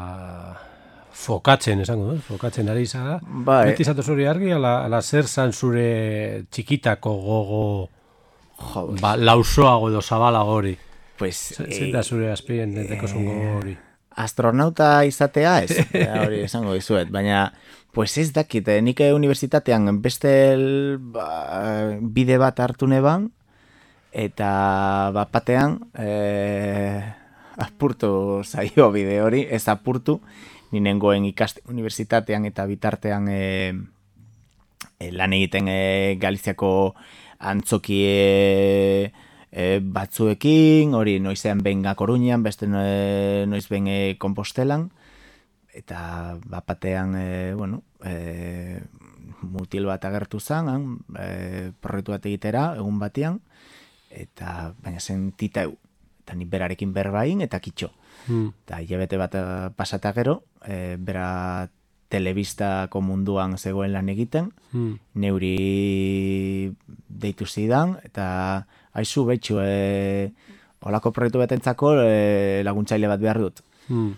fokatzen 1.13 1.81
esango 1.83 2.11
dut, 2.13 2.21
fokatzen 2.23 2.69
ari 2.69 2.85
zara. 2.87 3.19
Bai. 3.21 3.65
Beti 3.71 3.83
duzu 3.83 4.13
hori 4.13 4.25
argi, 4.25 4.51
ala, 4.51 4.85
ala 4.85 5.01
zer 5.01 5.27
zan 5.27 5.51
zure 5.53 6.43
txikitako 6.51 7.13
gogo 7.21 7.89
Jo, 8.61 8.83
ba, 9.01 9.15
lausoago 9.17 9.89
edo 9.89 10.01
zabalago 10.01 10.51
hori. 10.59 10.77
pues, 11.17 11.59
eh, 11.59 11.91
da 11.91 12.03
zure 12.03 12.31
azpien 12.31 12.73
denteko 12.75 13.07
gogo 13.07 13.57
hori. 13.57 13.77
astronauta 14.15 15.03
izatea 15.05 15.63
ez, 15.63 15.77
hori 16.25 16.41
esango 16.45 16.73
dizuet, 16.73 17.09
baina 17.09 17.53
pues 17.91 18.17
ez 18.17 18.31
dakit, 18.33 18.67
eh, 18.67 18.81
nik 18.81 18.99
eh, 19.01 19.13
unibertsitatean 19.13 20.01
beste 20.01 20.53
el- 20.53 20.97
ba, 20.99 21.97
bide 22.01 22.37
bat 22.37 22.59
hartu 22.59 22.87
neban, 22.87 23.31
eta 24.11 25.09
bat 25.13 25.31
batean 25.31 25.79
eh, 25.97 27.01
apurtu 27.57 28.41
zaio 28.45 28.91
bide 28.91 29.21
hori, 29.21 29.45
ez 29.49 29.67
apurtu, 29.67 30.19
ni 30.71 30.79
nengoen 30.79 31.25
ikaste 31.25 31.61
unibertsitatean 31.69 32.45
eta 32.45 32.65
bitartean 32.65 33.27
eh, 33.29 33.73
eh, 34.99 35.11
lan 35.11 35.33
egiten 35.33 35.67
eh, 35.67 36.17
Galiziako 36.19 36.95
antzoki 37.39 37.99
eh, 38.07 39.11
batzuekin, 39.83 40.93
hori 40.95 41.19
noizean 41.19 41.59
benga 41.63 41.95
Koruñan, 41.95 42.43
beste 42.43 42.67
no- 42.67 43.45
noiz 43.47 43.67
ben 43.69 43.87
eh, 43.87 44.15
Kompostelan, 44.17 44.91
eta 45.73 46.37
bapatean, 46.45 47.15
e, 47.15 47.53
bueno, 47.55 47.83
e, 48.03 48.81
mutil 49.41 49.87
bat 49.87 50.03
agertu 50.05 50.39
zen, 50.39 50.67
han, 50.69 50.83
e, 51.15 51.71
proiektu 51.79 52.11
bat 52.11 52.25
egitera, 52.27 52.65
egun 52.75 52.99
batean, 52.99 53.39
eta 54.11 54.73
baina 54.83 54.99
zen 54.99 55.31
titeu, 55.31 55.77
eta 56.21 56.35
ni 56.35 56.45
berarekin 56.45 56.93
berbain, 56.93 57.41
eta 57.41 57.59
kitxo. 57.59 57.91
Hmm. 58.27 58.51
Eta 58.65 58.81
hilabete 58.83 59.17
bat 59.17 59.35
pasata 59.75 60.11
gero, 60.13 60.41
e, 60.67 60.95
bera 60.99 61.69
telebistako 62.11 62.99
munduan 63.01 63.57
zegoen 63.57 63.93
lan 63.93 64.09
egiten, 64.09 64.51
Hmm. 64.71 64.97
neuri 65.15 66.73
deitu 67.07 67.45
zidan, 67.45 67.97
eta 68.03 68.65
haizu 68.93 69.25
betxu, 69.25 69.59
e, 69.63 70.31
olako 70.81 71.11
proiektu 71.11 71.39
batentzako 71.39 71.93
e, 72.03 72.61
laguntzaile 72.63 73.07
bat 73.07 73.19
behar 73.21 73.39
dut. 73.39 73.61
Hmm. 73.87 74.13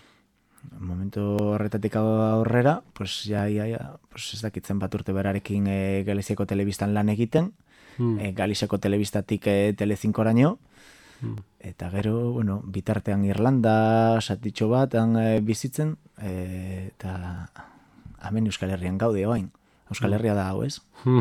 momentu 0.80 1.20
horretatik 1.54 1.96
aurrera, 2.00 2.82
pues 2.94 3.26
ja, 3.28 3.48
ja, 3.52 3.66
ja, 3.68 3.98
pues 4.10 4.34
ez 4.34 4.42
dakitzen 4.42 4.80
bat 4.80 4.94
urte 4.96 5.12
berarekin 5.14 5.68
e, 5.68 6.04
Galiziako 6.08 6.46
telebistan 6.46 6.94
lan 6.94 7.10
egiten, 7.10 7.52
Hmm. 7.98 8.18
e, 8.20 8.32
Galiziako 8.34 8.80
telebistatik 8.80 9.46
e, 9.48 9.74
telezinkoraino, 9.78 10.58
Eta 11.64 11.90
gero, 11.94 12.32
bueno, 12.34 12.62
bitartean 12.66 13.24
Irlanda, 13.26 14.20
satitxo 14.22 14.68
bat, 14.70 14.96
han 15.00 15.16
e, 15.18 15.40
bizitzen, 15.42 15.96
e, 16.20 16.92
eta 16.92 17.14
hemen 18.28 18.50
Euskal 18.52 18.74
Herrian 18.76 18.98
gaude 18.98 19.26
oain. 19.28 19.50
Euskal 19.92 20.14
Herria 20.18 20.34
da 20.36 20.50
hau, 20.52 20.64
ez? 20.64 20.82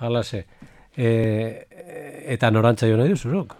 Halase. 0.00 0.44
E, 0.96 1.08
eta 2.34 2.50
norantza 2.50 2.86
jo 2.90 2.96
nahi 3.00 3.10
duzurok? 3.12 3.56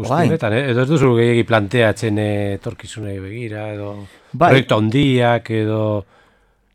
Guzti 0.00 0.14
honetan, 0.14 0.54
eh? 0.54 0.70
edo 0.70 0.84
ez 0.84 0.88
duzu 0.88 1.10
gehiagi 1.18 1.44
planteatzen 1.48 2.18
eh, 2.22 2.54
etorkizunei 2.56 3.18
begira, 3.20 3.66
edo 3.74 3.92
Bai. 4.32 4.52
proiektu 4.52 4.78
handiak, 4.78 5.50
edo 5.50 5.82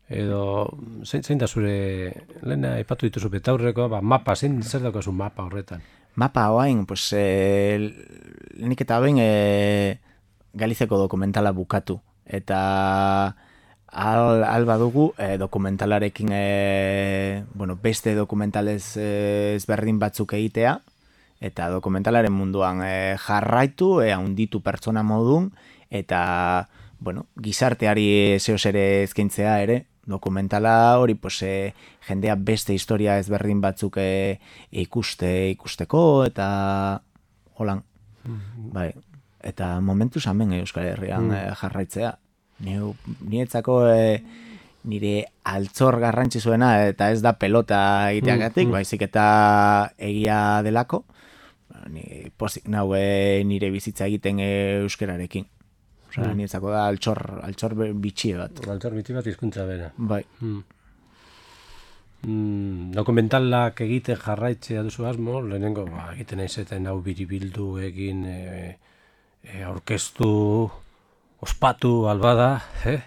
edo 0.06 0.42
zein, 1.02 1.24
zein 1.24 1.40
da 1.40 1.48
zure 1.48 2.12
lehena 2.42 2.76
aipatu 2.78 3.08
dituzu 3.08 3.30
betaurreko, 3.32 3.88
ba, 3.90 4.02
mapa, 4.02 4.36
zein 4.36 4.60
zer 4.62 4.84
daukazu 4.84 5.12
mapa 5.12 5.46
horretan? 5.48 5.82
Mapa 6.16 6.50
oain, 6.50 6.86
pues, 6.86 7.12
e, 7.12 7.76
lehenik 8.56 8.80
eta 8.80 8.98
behin 9.04 9.18
e, 9.20 10.00
Galizeko 10.56 10.96
dokumentala 10.96 11.52
bukatu. 11.52 12.00
Eta 12.24 13.36
al, 13.86 14.44
al 14.44 14.64
badugu 14.64 15.12
e, 15.18 15.36
dokumentalarekin 15.36 16.32
e, 16.32 17.44
bueno, 17.52 17.76
beste 17.76 18.14
dokumentalez 18.16 18.96
e, 18.96 19.54
ezberdin 19.56 19.98
batzuk 20.00 20.32
egitea, 20.40 20.78
eta 21.44 21.68
dokumentalaren 21.68 22.32
munduan 22.32 22.80
e, 22.80 23.16
jarraitu, 23.20 24.00
e, 24.00 24.14
handitu 24.16 24.62
pertsona 24.64 25.04
modun, 25.04 25.52
eta 25.90 26.68
bueno, 26.98 27.26
gizarteari 27.36 28.40
zehoz 28.40 28.64
ere 28.72 29.02
ezkintzea 29.04 29.60
ere, 29.62 29.82
dokumentala 30.06 30.98
hori 30.98 31.14
pues, 31.14 31.42
e, 31.42 31.74
jendea 32.06 32.36
beste 32.38 32.74
historia 32.74 33.18
ezberdin 33.18 33.60
batzuk 33.60 33.98
e, 33.98 34.38
ikuste 34.70 35.50
ikusteko 35.50 36.24
eta 36.30 37.02
holan. 37.58 37.82
Bai. 38.72 38.92
Eta 39.46 39.76
momentuz 39.80 40.26
hemen 40.26 40.54
Euskal 40.60 40.86
Herrian 40.92 41.30
e, 41.34 41.42
jarraitzea. 41.60 42.16
Neu, 42.66 42.94
nietzako 43.20 43.82
e, 43.92 44.22
nire 44.86 45.26
altzor 45.44 45.98
garrantzitsuena 46.00 46.70
eta 46.88 47.10
ez 47.12 47.20
da 47.22 47.34
pelota 47.36 47.80
egiteagatik, 48.14 48.70
baizik 48.72 49.02
eta 49.08 49.26
egia 49.98 50.62
delako. 50.66 51.04
Ni 51.92 52.30
pozik 52.38 52.70
nau 52.72 52.88
e, 52.96 53.42
nire 53.44 53.70
bizitza 53.74 54.06
egiten 54.06 54.40
e, 54.40 54.50
euskerarekin. 54.86 55.46
Osea, 56.16 56.32
nietzako 56.34 56.72
da 56.72 56.86
altxor, 56.88 57.20
altxor 57.44 57.74
bitxie 58.00 58.38
bat. 58.38 58.62
Altor 58.72 58.96
biti 58.96 59.14
bat 59.16 59.26
hizkuntza 59.28 59.66
bera. 59.68 59.90
Bai. 59.96 60.22
Hmm. 60.40 60.62
Mm, 62.26 62.92
dokumentalak 62.96 63.82
egiten 63.84 64.16
jarraitzea 64.22 64.82
duzu 64.86 65.04
asmo, 65.06 65.42
lehenengo 65.44 65.84
ba, 65.90 66.08
egiten 66.14 66.40
naizeten 66.40 66.88
hau 66.88 66.96
biribildu 67.04 67.76
egin 67.84 68.24
e, 68.26 68.38
e, 69.44 69.60
aurkeztu, 69.68 70.30
ospatu 71.44 71.92
albada, 72.10 72.48
eh? 72.88 72.98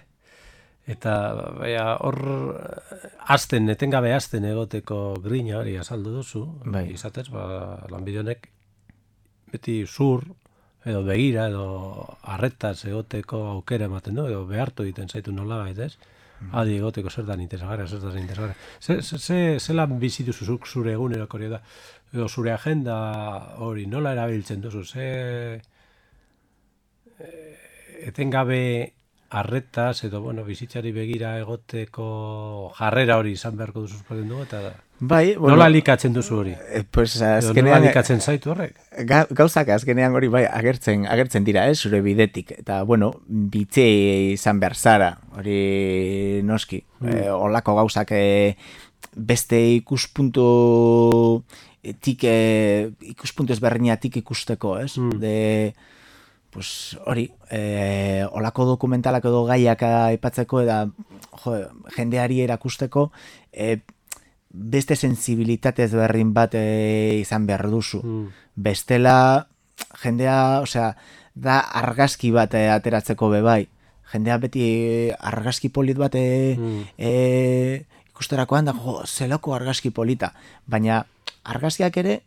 Eta 0.89 1.15
baina, 1.57 1.97
hor 2.05 2.17
azten, 3.33 3.69
etengabe 3.69 4.13
azten 4.13 4.45
egoteko 4.49 5.19
grina 5.21 5.59
hori 5.59 5.75
azaldu 5.77 6.15
duzu. 6.15 6.45
Bai. 6.65 6.87
Izatez, 6.95 7.27
ba, 7.33 7.43
lanbide 7.91 8.23
honek 8.23 8.47
beti 9.51 9.83
zur, 9.85 10.23
edo 10.89 11.03
begira, 11.05 11.47
edo 11.49 11.65
arretaz 12.35 12.85
egoteko 12.89 13.43
aukera 13.55 13.85
ematen 13.89 14.15
du, 14.17 14.25
edo 14.27 14.45
behartu 14.49 14.83
egiten 14.87 15.09
zaitu 15.09 15.31
nola 15.35 15.61
ez? 15.69 15.93
Adi 16.55 16.77
egoteko 16.77 17.09
zer 17.09 17.25
dan 17.27 17.41
interesgarra, 17.43 17.85
zer 17.87 17.99
dan 17.99 18.17
interesgarra. 18.17 18.55
Ze, 18.79 19.01
ze, 19.01 19.17
ze, 19.19 19.59
ze 19.59 19.73
lan 19.73 19.99
bizitu 19.99 20.33
zuzuk 20.33 20.67
zure 20.67 20.93
eguneroko 20.93 21.37
hori 21.37 21.49
da, 21.51 21.59
edo 22.13 22.27
zure 22.27 22.53
agenda 22.53 22.95
hori 23.65 23.85
nola 23.85 24.13
erabiltzen 24.15 24.61
duzu, 24.61 24.83
ze 24.85 25.07
eh, 27.19 27.55
etengabe 28.07 28.93
arretaz 29.29 30.03
edo 30.05 30.21
bueno, 30.21 30.43
bizitzari 30.43 30.91
begira 30.91 31.37
egoteko 31.39 32.71
jarrera 32.79 33.17
hori 33.19 33.35
izan 33.37 33.57
beharko 33.57 33.81
duzu 33.85 33.99
espaten 33.99 34.31
dugu, 34.31 34.47
eta 34.47 34.63
Bai, 34.99 35.35
bueno, 35.35 35.55
nola 35.55 35.69
elikatzen 35.71 36.11
duzu 36.13 36.35
hori? 36.41 36.51
eh, 36.51 36.83
pues 36.83 37.15
Edo 37.15 37.25
nola 37.25 37.37
azkenean 37.37 37.83
elikatzen 37.83 38.19
zaitu 38.19 38.51
horrek? 38.51 38.75
ga, 39.07 39.21
gauzak 39.31 39.69
azkenean 39.71 40.15
hori 40.15 40.27
bai 40.27 40.43
agertzen 40.45 41.05
agertzen 41.07 41.45
dira, 41.47 41.67
eh, 41.69 41.75
zure 41.75 42.01
bidetik 42.03 42.51
eta 42.57 42.81
bueno, 42.83 43.13
bitxe 43.27 43.85
izan 44.33 44.59
behar 44.59 44.75
zara. 44.75 45.09
Hori 45.37 46.41
noski. 46.43 46.83
Eh, 47.05 47.29
olako 47.31 47.75
gauzak 47.79 48.11
eh, 48.11 48.57
beste 49.15 49.59
ikuspuntu 49.77 51.43
tik 52.03 52.25
eh, 52.27 52.89
ikuspuntu 53.13 53.55
ezberdinatik 53.55 54.19
ikusteko, 54.19 54.77
ez? 54.79 54.97
Mm. 54.97 55.19
De 55.19 55.73
pues 56.49 56.97
hori, 57.05 57.29
eh, 57.51 58.25
olako 58.31 58.65
dokumentalak 58.65 59.23
edo 59.29 59.43
gaiak 59.45 59.83
aipatzeko 59.85 60.63
eta 60.65 60.79
jo, 61.43 61.55
jendeari 61.95 62.41
erakusteko 62.41 63.11
eh, 63.53 63.77
beste 64.49 64.95
sensibilitate 64.95 65.83
ezberdin 65.85 66.33
bat 66.33 66.55
eh, 66.57 67.19
izan 67.21 67.45
behar 67.45 67.67
duzu. 67.69 68.01
Mm. 68.03 68.27
Bestela, 68.55 69.47
jendea, 70.03 70.61
osea, 70.61 70.95
da 71.35 71.59
argazki 71.59 72.31
bat 72.35 72.53
eh, 72.57 72.67
ateratzeko 72.73 73.29
bebai. 73.29 73.67
Jendea 74.11 74.37
beti 74.41 74.63
eh, 74.65 75.13
argazki 75.19 75.69
polit 75.69 75.97
bat 75.97 76.15
eh, 76.17 76.57
Mm. 76.57 76.81
eh, 76.97 77.85
ikusterakoan 78.09 78.65
da, 78.65 78.73
jo, 78.73 79.01
zelako 79.05 79.53
argazki 79.55 79.91
polita. 79.91 80.33
Baina 80.65 81.05
argazkiak 81.43 81.97
ere 81.97 82.21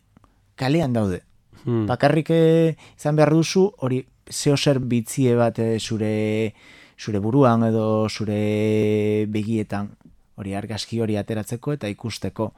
kalean 0.55 0.93
daude. 0.93 1.21
Mm. 1.65 1.85
Bakarrik 1.87 2.29
izan 2.31 3.15
behar 3.15 3.31
duzu, 3.35 3.67
hori 3.77 4.05
zeo 4.31 4.55
zer 4.57 4.79
bitzie 4.79 5.35
bat 5.35 5.59
eh, 5.59 5.77
zure, 5.79 6.53
zure 6.97 7.19
buruan 7.19 7.63
edo 7.67 8.07
zure 8.09 9.25
begietan 9.27 9.91
hori 10.35 10.53
argazki 10.55 10.99
hori 11.01 11.17
ateratzeko 11.17 11.73
eta 11.73 11.89
ikusteko. 11.91 12.53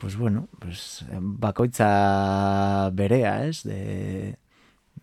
Pues 0.00 0.16
bueno, 0.16 0.48
pues, 0.58 1.04
bakoitza 1.20 2.90
berea, 2.96 3.44
ez? 3.46 3.62
De, 3.64 4.36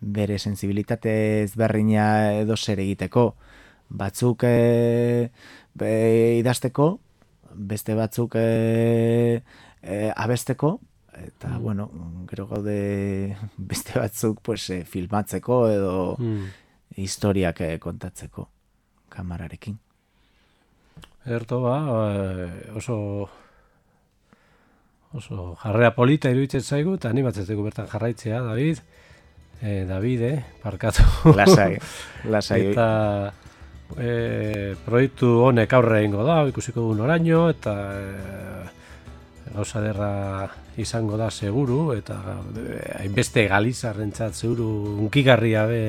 bere 0.00 0.38
sensibilitate 0.38 1.42
ezberdina 1.44 2.34
edo 2.40 2.56
zer 2.56 2.80
egiteko. 2.82 3.36
Batzuk 3.88 4.42
e, 4.44 5.30
be, 5.78 5.92
idazteko, 6.38 6.98
beste 7.54 7.94
batzuk 7.94 8.34
e, 8.36 9.42
e, 9.82 10.12
abesteko, 10.14 10.78
eta 11.18 11.56
bueno, 11.58 11.90
gero 12.30 12.46
gaude 12.46 13.36
beste 13.56 13.98
batzuk 13.98 14.42
pues, 14.42 14.70
filmatzeko 14.86 15.68
edo 15.70 16.16
Mm. 16.18 16.46
historiak 16.96 17.62
kontatzeko 17.80 18.48
kamararekin. 19.08 19.78
Erto 21.28 21.60
ba, 21.60 21.76
eh, 22.08 22.72
oso 22.76 23.28
oso 25.12 25.56
jarrea 25.62 25.94
polita 25.94 26.30
iruditzen 26.32 26.62
zaigu, 26.62 26.94
eta 26.98 27.10
animatzen 27.12 27.46
dugu 27.48 27.66
bertan 27.68 27.88
jarraitzea, 27.88 28.40
David. 28.44 28.80
Eh, 29.60 29.84
David, 29.88 30.22
eh, 30.22 30.44
parkatu. 30.62 31.04
Lasai, 31.36 31.78
lasai. 32.24 32.60
eta 32.70 32.88
e, 33.96 34.74
proiektu 34.84 35.30
honek 35.48 35.72
aurre 35.72 36.02
egingo 36.02 36.24
da, 36.26 36.42
ikusiko 36.48 36.84
dugun 36.84 37.04
oraino, 37.06 37.48
eta 37.50 37.74
e, 37.96 38.06
gauza 39.54 39.82
derra 39.82 40.12
izango 40.78 41.16
da 41.18 41.30
seguru, 41.30 41.94
eta 41.96 42.18
e, 42.54 42.78
hainbeste 43.00 43.46
galizarrentzat 43.50 44.36
seguru 44.36 44.68
unkigarria 45.06 45.64
be 45.66 45.82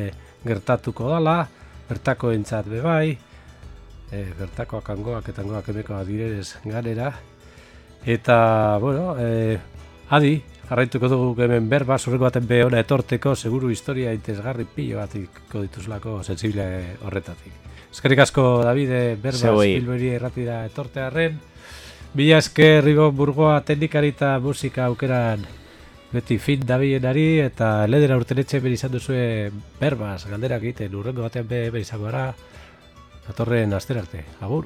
gertatuko 0.45 1.09
dala, 1.11 1.41
bertako 1.89 2.31
entzat 2.33 2.69
be 2.71 2.81
bai, 2.81 3.17
e, 4.11 4.25
bertakoak 4.39 4.89
angoak 4.95 5.29
eta 5.31 5.43
angoak 5.43 5.69
emekoak 5.73 6.05
direz 6.07 6.55
ganera, 6.65 7.13
eta, 8.05 8.77
bueno, 8.81 9.15
e, 9.19 9.59
adi, 10.09 10.39
jarraituko 10.69 11.09
dugu 11.09 11.43
hemen 11.43 11.69
berba, 11.69 11.97
zurreko 11.97 12.27
baten 12.27 12.47
be 12.47 12.63
ona 12.63 12.79
etorteko, 12.83 13.35
seguru 13.35 13.71
historia 13.73 14.13
interesgarri 14.13 14.67
pilo 14.75 14.99
bat 15.01 15.15
ikiko 15.17 15.63
dituzlako 15.65 16.21
sensible 16.23 16.65
horretatik. 17.05 17.53
Eskerrik 17.89 18.21
asko, 18.21 18.61
Davide, 18.63 19.15
berba, 19.17 19.37
Zeuei. 19.49 19.71
Spilberi 19.79 20.11
erratira 20.13 20.63
etortearen. 20.67 21.39
Bila 22.13 22.37
esker, 22.37 22.83
Rigo 22.85 23.11
Burgoa, 23.11 23.59
teknikari 23.65 24.13
eta 24.13 24.35
musika 24.41 24.85
aukeran 24.85 25.45
beti 26.09 26.39
fin 26.41 26.61
dabilenari 26.65 27.39
eta 27.43 27.85
ledera 27.85 28.17
urtenetxe 28.17 28.61
beri 28.63 28.77
izan 28.79 28.93
duzue 28.93 29.49
berbaz, 29.81 30.25
galderak 30.29 30.63
egiten, 30.65 30.95
urrengo 30.97 31.25
batean 31.25 31.45
be 31.49 31.67
beri 31.69 31.85
izango 31.85 32.07
gara, 32.09 32.31
datorren 33.29 33.73
asterarte, 33.77 34.25
agur. 34.41 34.65